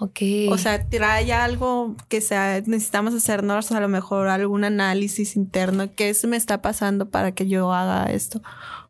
[0.00, 0.20] Ok.
[0.50, 5.94] O sea, trae algo que sea, necesitamos hacernos a lo mejor algún análisis interno.
[5.94, 8.42] ¿Qué me está pasando para que yo haga esto?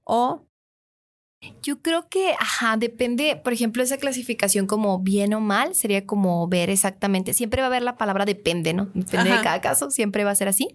[0.05, 0.47] O
[1.63, 6.47] yo creo que, ajá, depende, por ejemplo, esa clasificación como bien o mal sería como
[6.49, 8.89] ver exactamente, siempre va a haber la palabra depende, ¿no?
[8.95, 10.69] Depende de cada caso, siempre va a ser así,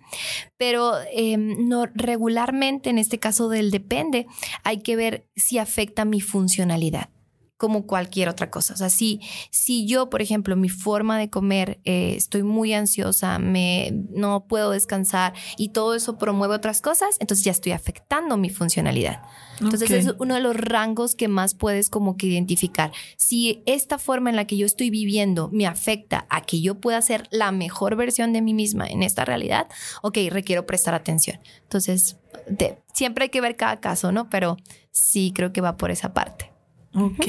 [0.58, 4.28] pero em, no, regularmente en este caso del depende,
[4.64, 7.10] hay que ver si afecta mi funcionalidad
[7.58, 8.74] como cualquier otra cosa.
[8.74, 13.40] O sea, si, si yo, por ejemplo, mi forma de comer, eh, estoy muy ansiosa,
[13.40, 18.50] me, no puedo descansar y todo eso promueve otras cosas, entonces ya estoy afectando mi
[18.50, 19.24] funcionalidad.
[19.60, 22.92] Entonces es uno de los rangos que más puedes como que identificar.
[23.16, 27.02] Si esta forma en la que yo estoy viviendo me afecta a que yo pueda
[27.02, 29.68] ser la mejor versión de mí misma en esta realidad,
[30.04, 31.40] ok, requiero prestar atención.
[31.64, 32.18] Entonces,
[32.94, 34.30] siempre hay que ver cada caso, ¿no?
[34.30, 34.58] Pero
[34.92, 36.57] sí creo que va por esa parte.
[36.98, 37.26] Ok.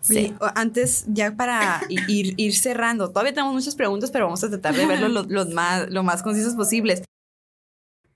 [0.00, 0.34] Sí.
[0.54, 4.86] Antes, ya para ir, ir, cerrando, todavía tenemos muchas preguntas, pero vamos a tratar de
[4.86, 7.02] verlo lo, más, lo más concisos posibles.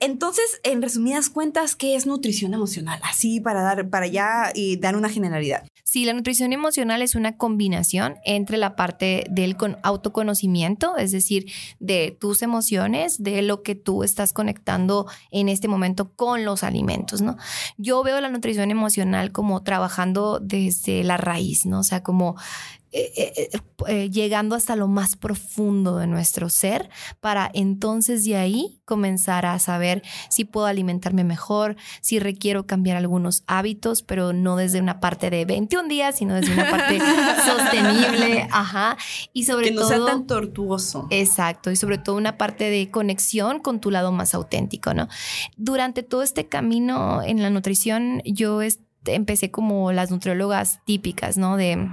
[0.02, 2.98] Entonces, en resumidas cuentas, ¿qué es nutrición emocional?
[3.04, 5.64] Así para dar, para ya y dar una generalidad.
[5.84, 12.16] Sí, la nutrición emocional es una combinación entre la parte del autoconocimiento, es decir, de
[12.18, 17.36] tus emociones, de lo que tú estás conectando en este momento con los alimentos, ¿no?
[17.76, 21.78] Yo veo la nutrición emocional como trabajando desde la raíz, ¿no?
[21.78, 22.34] O sea, como
[22.94, 28.82] eh, eh, eh, llegando hasta lo más profundo de nuestro ser para entonces de ahí
[28.84, 34.78] comenzar a saber si puedo alimentarme mejor, si requiero cambiar algunos hábitos, pero no desde
[34.78, 36.98] una parte de 21 días, sino desde una parte
[37.46, 38.98] sostenible, ajá,
[39.32, 41.06] y sobre todo que no sea tan tortuoso.
[41.08, 45.08] Exacto, y sobre todo una parte de conexión con tu lado más auténtico, ¿no?
[45.56, 48.60] Durante todo este camino en la nutrición yo
[49.06, 51.56] empecé como las nutriólogas típicas, ¿no?
[51.56, 51.88] De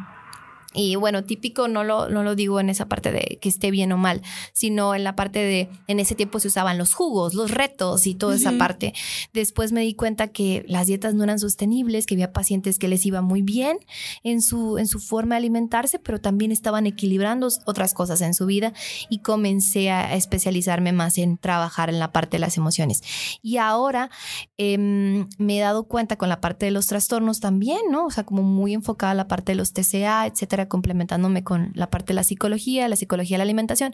[0.75, 3.91] y bueno, típico no lo, no lo digo en esa parte de que esté bien
[3.91, 4.21] o mal,
[4.53, 8.13] sino en la parte de, en ese tiempo se usaban los jugos, los retos y
[8.13, 8.93] toda esa parte.
[9.33, 13.03] Después me di cuenta que las dietas no eran sostenibles, que había pacientes que les
[13.07, 13.79] iba muy bien
[14.23, 18.45] en su, en su forma de alimentarse, pero también estaban equilibrando otras cosas en su
[18.45, 18.71] vida
[19.09, 23.01] y comencé a especializarme más en trabajar en la parte de las emociones.
[23.41, 24.11] Y ahora
[24.57, 28.05] em, me he dado cuenta con la parte de los trastornos también, ¿no?
[28.05, 32.07] O sea, como muy enfocada la parte de los TCA, etcétera complementándome con la parte
[32.07, 33.93] de la psicología, la psicología de la alimentación.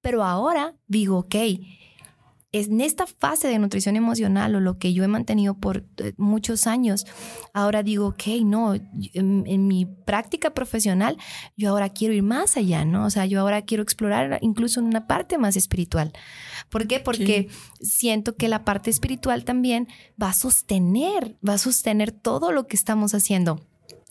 [0.00, 1.34] Pero ahora digo, ok,
[2.54, 6.68] en esta fase de nutrición emocional o lo que yo he mantenido por eh, muchos
[6.68, 7.04] años,
[7.52, 11.18] ahora digo, ok, no, en, mi práctica profesional,
[11.56, 13.06] yo ahora quiero ir más allá, ¿no?
[13.06, 16.12] O sea, yo ahora quiero explorar incluso una parte más espiritual.
[16.68, 17.00] ¿Por qué?
[17.00, 17.48] Porque
[17.80, 19.88] siento que la parte espiritual también
[20.22, 23.60] va a sostener, va a sostener todo lo que estamos haciendo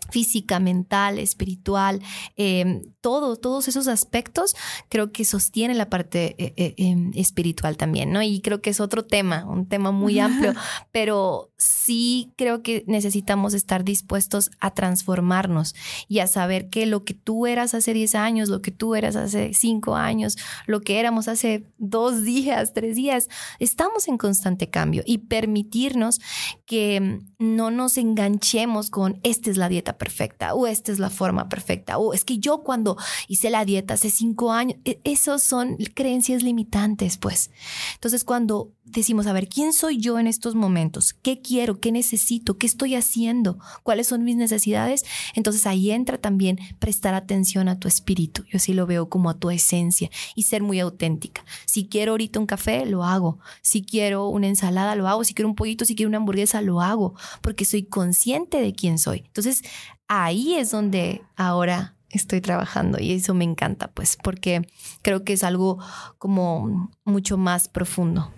[0.10, 2.02] física, mental, espiritual,
[2.36, 4.56] em, todo, todos esos aspectos
[4.90, 8.22] creo que sostiene la parte eh, eh, em, espiritual también, ¿no?
[8.22, 10.54] Y creo que es otro tema, un tema muy amplio,
[10.92, 15.76] pero sí creo que necesitamos estar dispuestos a transformarnos
[16.08, 19.16] y a saber que lo que tú eras hace 10 años, lo que tú eras
[19.16, 25.04] hace 5 años, lo que éramos hace dos días, tres días, estamos en constante cambio
[25.06, 26.20] y permitirnos
[26.66, 31.50] que no nos enganchemos con esta es la dieta perfecta o esta es la forma
[31.50, 32.98] perfecta o es que yo cuando
[33.28, 37.52] hice la dieta hace cinco años, e, esos son creencias limitantes, pues.
[37.96, 41.14] Entonces cuando decimos, a ver, ¿quién soy yo en estos momentos?
[41.14, 41.80] ¿Qué quiero?
[41.80, 42.58] ¿Qué necesito?
[42.58, 43.58] ¿Qué estoy haciendo?
[43.84, 45.06] ¿Cuáles son mis necesidades?
[45.36, 48.44] Entonces ahí entra también prestar atención a tu espíritu.
[48.52, 51.46] Yo sí lo veo como a tu esencia y ser muy auténtica.
[51.66, 53.40] Si quiero ahorita un café, lo hago.
[53.62, 55.24] Si quiero una ensalada, lo hago.
[55.24, 58.98] Si quiero un pollito, si quiero una hamburguesa, lo hago, porque soy consciente de quién
[59.00, 59.24] soy.
[59.26, 59.62] Entonces
[60.08, 64.68] ahí es donde ahora estoy trabajando y eso me encanta, pues, porque
[65.02, 65.80] creo que es algo
[66.20, 68.32] como mucho más profundo.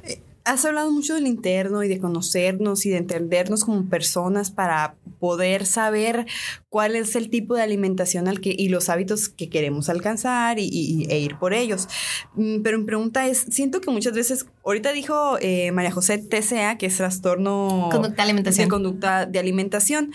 [0.46, 5.66] Has hablado mucho del interno y de conocernos y de entendernos como personas para poder
[5.66, 6.28] saber
[6.70, 11.08] cuál es el tipo de alimentación al que, y los hábitos que queremos alcanzar y,
[11.10, 11.88] e ir por ellos.
[12.36, 16.78] Mm, pero mi pregunta es, siento que muchas veces, ahorita dijo eh, María José TCA,
[16.78, 18.66] que es trastorno conducta de alimentación.
[18.66, 20.12] De conducta de alimentación.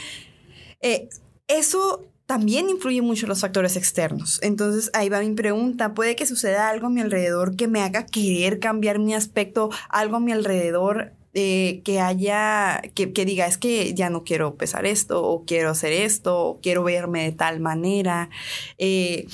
[0.80, 1.08] Eh,
[1.48, 4.38] eso también influye mucho los factores externos.
[4.40, 8.06] Entonces ahí va mi pregunta, puede que suceda algo a mi alrededor que me haga
[8.06, 13.94] querer cambiar mi aspecto, algo a mi alrededor eh, que haya, que, diga, es que
[13.94, 18.30] ya no quiero pesar esto, o quiero hacer esto, o quiero verme de tal manera.
[18.78, 19.26] Eh,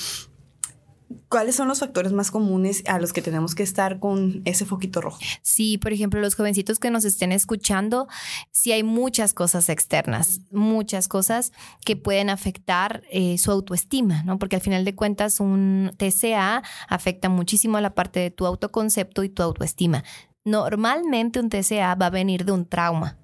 [1.29, 5.01] ¿Cuáles son los factores más comunes a los que tenemos que estar con ese foquito
[5.01, 5.19] rojo?
[5.43, 8.07] Sí, por ejemplo, los jovencitos que nos estén escuchando,
[8.53, 11.53] sí hay muchas cosas externas, muchas cosas
[11.85, 14.39] que pueden afectar eh, su autoestima, ¿no?
[14.39, 19.25] Porque al final de cuentas un TCA afecta muchísimo a la parte de tu autoconcepto
[19.25, 20.05] y tu autoestima.
[20.45, 23.19] Normalmente un TCA va a venir de un trauma,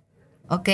[0.48, 0.68] ¿ok?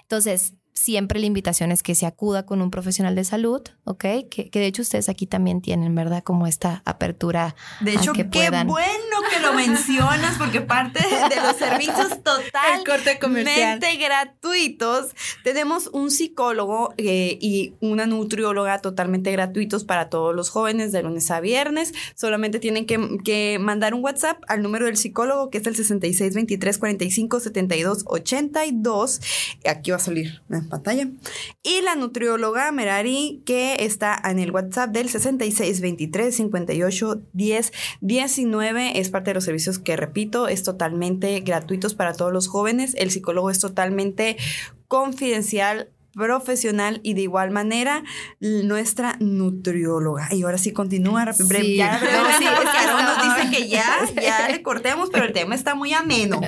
[0.00, 4.04] Entonces, siempre la invitación es que se acuda con un profesional de salud, ¿ok?
[4.30, 6.22] Que, de hecho ustedes aquí también tienen, ¿verdad?
[6.22, 7.54] Como esta apertura.
[7.80, 15.14] De hecho, qué bueno que lo mencionas porque parte de los servicios totalmente gratuitos,
[15.44, 21.30] tenemos un psicólogo eh, y una nutrióloga totalmente gratuitos para todos los jóvenes de lunes
[21.30, 21.92] a viernes.
[22.14, 26.34] Solamente tienen que, que mandar un WhatsApp al número del psicólogo que es el 66
[26.34, 29.20] 23 45 72 82.
[29.66, 31.10] Aquí va a salir pantalla.
[31.62, 38.98] Y la nutrióloga Merari, que está en el WhatsApp del 66 23 58 10 19,
[38.98, 42.94] es parte de los servicios que, repito, es totalmente gratuitos para todos los jóvenes.
[42.96, 44.38] El psicólogo es totalmente
[44.88, 48.04] confidencial profesional y de igual manera
[48.40, 50.28] nuestra nutrióloga.
[50.30, 51.32] Y ahora sí continúa.
[51.32, 51.76] Sí.
[51.76, 51.98] Ya,
[52.38, 56.40] sí, nos dice que ya, ya le cortemos, pero el tema está muy ameno.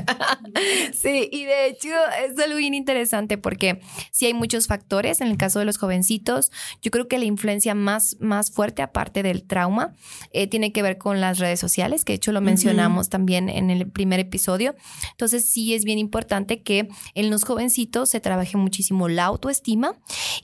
[0.93, 1.89] Sí, y de hecho
[2.25, 5.21] es algo bien interesante porque sí hay muchos factores.
[5.21, 9.23] En el caso de los jovencitos, yo creo que la influencia más, más fuerte, aparte
[9.23, 9.95] del trauma,
[10.33, 13.71] eh, tiene que ver con las redes sociales, que de hecho lo mencionamos también en
[13.71, 14.75] el primer episodio.
[15.11, 19.97] Entonces sí es bien importante que en los jovencitos se trabaje muchísimo la auto estima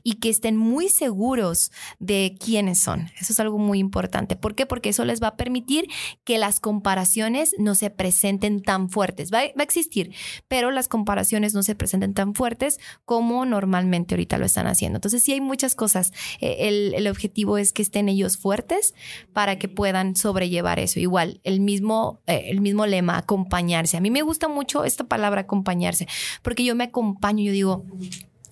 [0.03, 3.11] y que estén muy seguros de quiénes son.
[3.21, 4.37] Eso es algo muy importante.
[4.37, 4.67] ¿Por qué?
[4.67, 5.89] Porque eso les va a permitir
[6.25, 9.33] que las comparaciones no se presenten tan fuertes.
[9.33, 10.15] Va, a existir,
[10.47, 14.97] pero las comparaciones no se presenten tan fuertes como normalmente ahorita lo están haciendo.
[14.99, 16.13] Entonces sí hay muchas cosas.
[16.41, 18.95] Eh, el, objetivo es que estén ellos fuertes
[19.33, 21.01] para que puedan sobrellevar eso.
[21.01, 23.97] Igual, el mismo, eh, el mismo lema, acompañarse.
[23.97, 26.07] A mí me gusta mucho esta palabra acompañarse,
[26.43, 27.85] porque yo me acompaño, yo digo,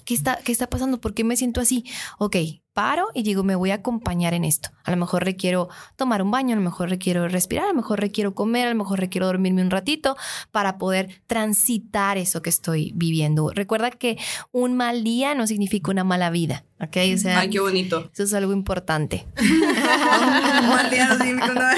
[0.06, 0.98] ¿qué está, qué está pasando?
[1.00, 1.84] ¿Por qué me siento así?
[2.18, 2.36] Ok,
[2.72, 4.70] paro y digo, me voy a acompañar en esto.
[4.84, 8.00] A lo mejor requiero tomar un baño, a lo mejor requiero respirar, a lo mejor
[8.00, 10.16] requiero comer, a lo mejor requiero dormirme un ratito
[10.52, 13.50] para poder transitar eso que estoy viviendo.
[13.50, 14.18] Recuerda que
[14.52, 16.65] un mal día no significa una mala vida.
[16.80, 16.96] ¿Ok?
[17.14, 18.10] O sea, Ay, qué bonito.
[18.12, 19.26] Eso es algo importante.
[19.40, 21.74] un mal día no significa una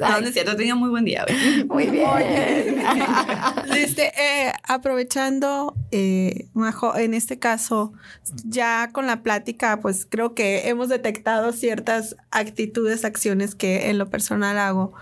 [0.00, 1.24] No, no es cierto, tenía muy buen día.
[1.68, 2.06] Muy bien.
[3.76, 7.92] Este, eh, aprovechando, eh, Majo, en este caso,
[8.44, 14.08] ya con la plática pues creo que hemos detectado ciertas actitudes, acciones que en lo
[14.08, 14.94] personal hago.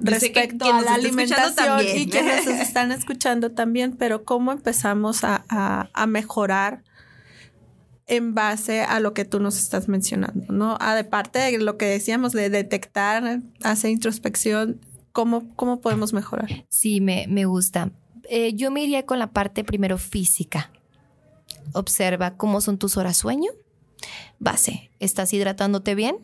[0.00, 6.06] respecto a la alimentación y que nos están escuchando también, pero cómo empezamos a, a,
[6.06, 6.82] mejorar
[8.06, 10.76] en base a lo que tú nos estás mencionando, ¿no?
[10.80, 14.80] Aparte de lo que decíamos de detectar, hacer introspección,
[15.12, 16.66] ¿cómo, cómo podemos mejorar?
[16.68, 17.90] Sí, me, me gusta.
[18.28, 20.70] Eh, yo me iría con la parte primero física.
[21.72, 23.50] Observa cómo son tus horas sueño.
[24.38, 26.18] Base, ¿estás hidratándote bien?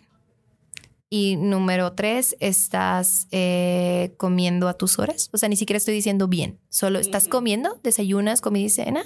[1.11, 5.28] Y número tres, estás eh, comiendo a tus horas.
[5.33, 6.59] O sea, ni siquiera estoy diciendo bien.
[6.70, 9.05] Solo estás comiendo, desayunas, comida y cena.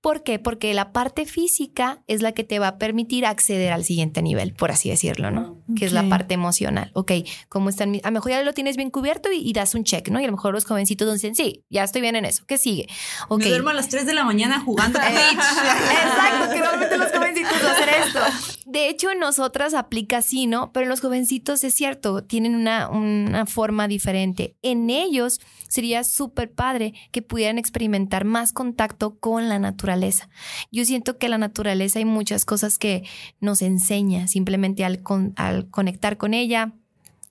[0.00, 0.38] ¿Por qué?
[0.38, 4.52] Porque la parte física es la que te va a permitir acceder al siguiente nivel,
[4.52, 5.58] por así decirlo, ¿no?
[5.76, 6.90] Que es la parte emocional.
[6.94, 7.12] Ok,
[7.48, 8.00] ¿cómo están?
[8.02, 10.20] A lo mejor ya lo tienes bien cubierto y, das un check, ¿no?
[10.20, 12.44] Y a lo mejor los jovencitos dicen, sí, ya estoy bien en eso.
[12.46, 12.88] ¿Qué sigue?
[13.28, 13.44] Okay.
[13.46, 17.88] Me duermo a las 3 de la mañana jugando Exacto, que normalmente los jovencitos hacen
[17.88, 18.20] esto.
[18.72, 20.72] De hecho, en nosotras aplica así, ¿no?
[20.72, 24.56] Pero en los jovencitos es cierto, tienen una, una forma diferente.
[24.62, 30.30] En ellos sería súper padre que pudieran experimentar más contacto con la naturaleza.
[30.70, 33.02] Yo siento que la naturaleza hay muchas cosas que
[33.40, 35.02] nos enseña simplemente al,
[35.36, 36.72] al conectar con ella,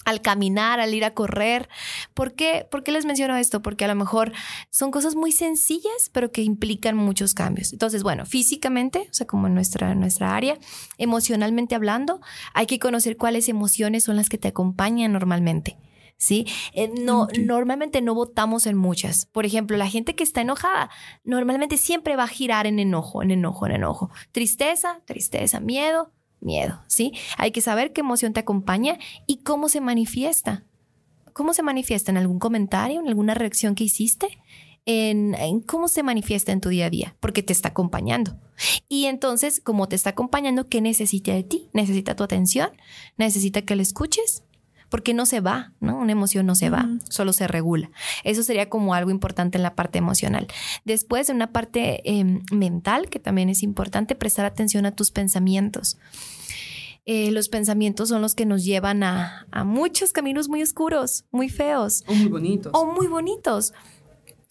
[0.06, 1.70] al caminar, al ir a correr.
[2.14, 2.68] ¿Por qué?
[2.70, 3.62] ¿Por qué les menciono esto?
[3.62, 4.32] Porque a lo mejor
[4.70, 7.74] son cosas muy sencillas, pero que implican muchos cambios.
[7.74, 10.58] Entonces, bueno, físicamente, o sea, como en nuestra, nuestra área,
[10.97, 12.22] emocionalmente hablando,
[12.54, 15.78] hay que conocer cuáles emociones son las que te acompañan normalmente.
[16.22, 16.45] ¿sí?
[16.74, 19.26] Eh, no, Normalmente no votamos en muchas.
[19.26, 20.91] Por ejemplo, la gente que está enojada
[21.24, 24.12] normalmente siempre va a girar en enojo, en enojo, en enojo.
[24.32, 26.12] Tristeza, tristeza, miedo,
[26.42, 27.14] miedo, ¿sí?
[27.38, 30.66] Hay que saber qué emoción te acompaña y cómo se manifiesta.
[31.34, 32.12] ¿Cómo se manifiesta?
[32.12, 33.00] ¿En algún comentario?
[33.00, 34.28] ¿En alguna reacción que hiciste?
[34.86, 38.36] En, cómo se manifiesta en tu día a día, porque te está acompañando.
[38.89, 41.70] Y entonces, como te está acompañando, ¿qué necesita de ti?
[41.72, 42.72] Necesita tu atención,
[43.16, 44.44] necesita que le escuches,
[44.92, 45.98] porque no se va, ¿no?
[45.98, 47.89] Una emoción no se va, solo se regula.
[48.26, 50.48] Eso sería como algo importante en la parte emocional.
[50.84, 55.98] Después, en una parte em, mental, que también es importante, prestar atención a tus pensamientos.
[57.06, 61.48] Eh, los pensamientos son los que nos llevan a, a, muchos caminos muy oscuros, muy
[61.48, 62.04] feos.
[62.08, 62.72] O muy bonitos.
[62.76, 63.74] O muy bonitos.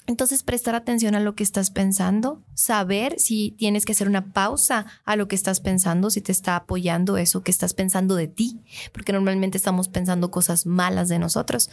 [0.06, 4.86] Entonces, prestar atención a lo que estás pensando, saber si tienes que hacer una pausa
[5.04, 8.60] a lo que estás pensando, si te está apoyando eso que estás pensando de ti,
[8.92, 11.70] porque normalmente estamos pensando cosas malas de nosotros.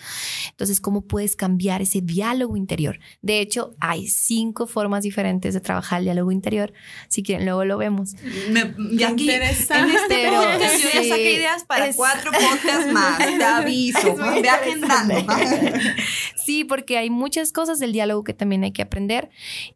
[0.52, 3.00] Entonces, ¿cómo puedes cambiar ese diálogo interior?
[3.22, 6.74] De hecho, hay cinco formas diferentes de trabajar el diálogo interior.
[7.08, 8.14] Si quieren, luego lo vemos.
[8.52, 13.18] Me, y aquí, en este podcast, yo ya saqué ideas para cuatro podcasts más.
[13.18, 14.16] Te aviso.
[14.16, 15.16] Ve agendando.
[16.46, 19.30] sí, porque hay muchas cosas del diálogo que también hay que aprender.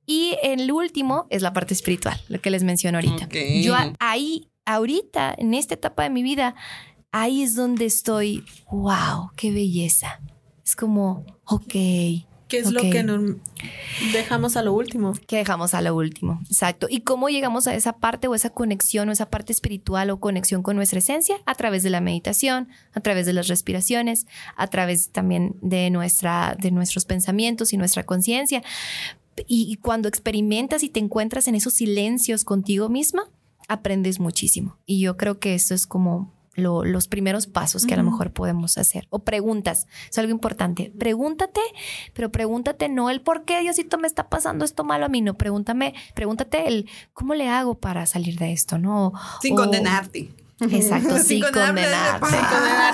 [0.06, 3.30] Y el último es la parte espiritual, lo que les menciono ahorita.
[3.64, 6.54] Yo ahí, ahorita, en esta etapa de mi vida,
[7.12, 10.20] ahí es donde estoy, wow, qué belleza.
[10.64, 11.74] Es como, ok,
[12.52, 13.38] ¿Qué es lo que nos
[14.12, 15.14] dejamos a lo último?
[15.26, 16.88] Que dejamos a lo último, exacto.
[16.90, 20.62] ¿Y cómo llegamos a esa parte o esa conexión o esa parte espiritual o conexión
[20.62, 21.38] con nuestra esencia?
[21.46, 24.28] A través de la meditación, a través de las respiraciones,
[24.58, 28.62] a través también de, nuestra, de nuestros pensamientos y nuestra conciencia.
[29.48, 33.30] Y, cuando experimentas y te encuentras en esos silencios contigo misma,
[33.70, 34.78] aprendes muchísimo.
[34.86, 38.78] Y yo creo que eso es como los primeros pasos que a lo mejor podemos
[38.78, 39.08] hacer.
[39.10, 40.92] O preguntas, es algo importante.
[40.98, 41.62] Pregúntate,
[42.14, 45.36] pero pregúntate no el por qué Diosito me está pasando esto malo a mí, no,
[45.36, 49.14] pregúntame, pregúntate el cómo le hago para salir de esto, ¿no?
[49.42, 50.30] Sin condenarte.
[50.70, 52.28] Exacto, sí, condenarte.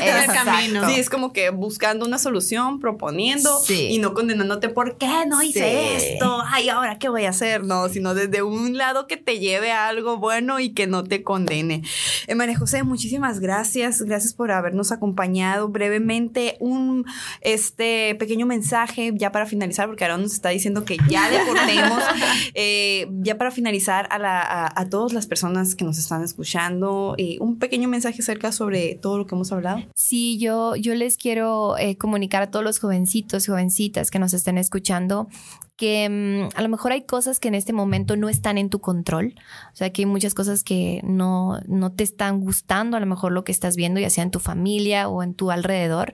[0.01, 0.87] el camino.
[0.87, 5.95] Sí, es como que buscando una solución, proponiendo y no condenándote por qué no hice
[5.95, 9.71] esto, ay, ahora qué voy a hacer, no, sino desde un lado que te lleve
[9.71, 11.83] a algo bueno y que no te condene.
[12.27, 15.67] Eh, María José, muchísimas gracias, gracias por habernos acompañado.
[15.67, 17.05] Brevemente un
[17.41, 22.03] este pequeño mensaje ya para finalizar, porque ahora nos está diciendo que ya deportemos,
[22.53, 27.37] eh, ya para finalizar a, la, a, todas las personas que nos están escuchando, eh,
[27.39, 29.79] un pequeño mensaje acerca sobre todo lo que hemos hablado?
[29.95, 34.57] Sí, yo, yo les quiero eh, comunicar a todos los jovencitos jovencitas que nos estén
[34.57, 35.27] escuchando
[35.77, 38.81] que mm, a lo mejor hay cosas que en este momento no están en tu
[38.81, 39.35] control,
[39.71, 43.31] o sea que hay muchas cosas que no, no te están gustando, a lo mejor
[43.31, 46.13] lo que estás viendo, ya sea en tu familia o en tu alrededor,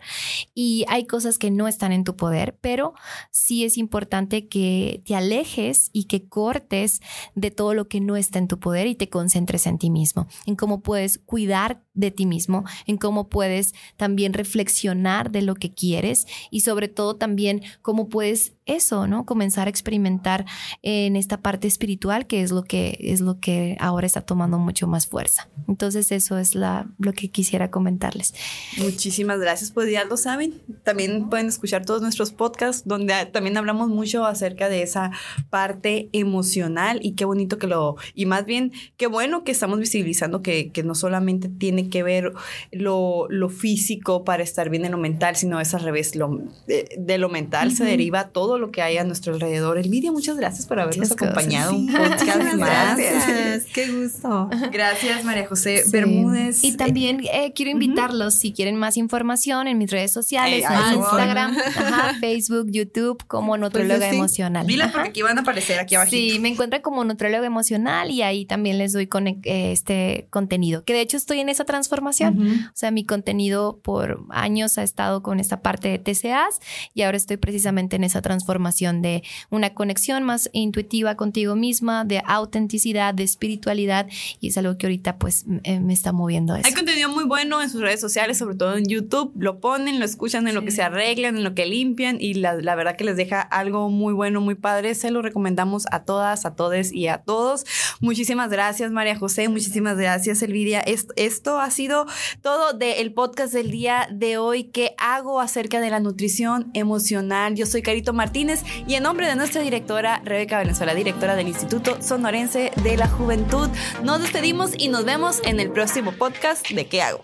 [0.54, 2.94] y hay cosas que no están en tu poder, pero
[3.32, 7.02] sí es importante que te alejes y que cortes
[7.34, 10.28] de todo lo que no está en tu poder y te concentres en ti mismo,
[10.46, 15.74] en cómo puedes cuidar de ti mismo, en cómo puedes también reflexionar de lo que
[15.74, 19.26] quieres y sobre todo también cómo puedes eso, ¿no?
[19.26, 20.46] Comenzar a experimentar
[20.82, 24.88] en esta parte espiritual que es lo que es lo que ahora está tomando mucho
[24.88, 25.50] más fuerza.
[25.68, 28.34] Entonces eso es la, lo que quisiera comentarles.
[28.78, 30.62] Muchísimas gracias, pues ya lo saben.
[30.84, 35.12] También pueden escuchar todos nuestros podcasts donde también hablamos mucho acerca de esa
[35.50, 40.42] parte emocional y qué bonito que lo, y más bien qué bueno que estamos visibilizando
[40.42, 42.34] que, que no solamente tiene que ver
[42.72, 47.18] lo, lo, físico para estar bien en lo mental, sino es al revés, lo, de,
[47.18, 49.78] lo mental se deriva todo lo que hay a nuestro alrededor.
[49.78, 52.98] Elvidia, muchas gracias por habernos acompañado un podcast más.
[52.98, 54.50] Gracias, qué gusto.
[54.72, 56.64] Gracias, María José Bermúdez.
[56.64, 61.56] Y también eh, quiero invitarlos, si quieren más información, en mis redes sociales, en Instagram,
[62.20, 64.66] Facebook, YouTube, como pues Nutróloga Emocional.
[64.66, 66.12] Dile porque aquí van a aparecer, aquí abajo.
[66.12, 70.84] Sí, me encuentran como Nutróloga Emocional y ahí también les doy con, eh, este contenido,
[70.84, 72.68] que de hecho estoy en esa transformación.
[72.68, 76.60] O sea, mi contenido por años ha estado con esta parte de TCAs
[76.94, 82.22] y ahora estoy precisamente en esa transformación de una conexión más intuitiva contigo misma, de
[82.28, 84.08] autenticidad, de espiritualidad
[84.40, 86.68] y es algo que ahorita pues eh, me está moviendo eso.
[86.68, 90.06] Hay contenido muy bueno en sus redes sociales, sobre todo en YouTube, lo ponen, lo
[90.06, 93.04] escuchan en lo que se arreglan, en lo que limpian y la, la verdad que
[93.04, 94.94] les deja algo muy bueno, muy padre.
[94.94, 97.66] Se lo recomendamos a todas, a todos y a todos.
[98.00, 100.82] Muchísimas gracias María José, muchísimas gracias Elvidia.
[100.82, 102.06] Esto, esto ha sido
[102.42, 107.56] todo del podcast del día de hoy que hago acerca de la nutrición emocional.
[107.56, 112.02] Yo soy Carito Martínez y en nombre de nuestra directora Rebeca Venezuela, directora del Instituto
[112.02, 113.70] Sonorense de la Juventud,
[114.04, 117.24] nos despedimos y nos vemos en el próximo podcast de ¿Qué hago?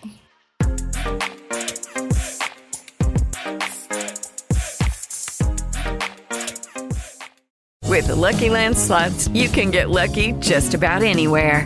[7.89, 11.65] With the Lucky Land slots, you can get lucky just about anywhere.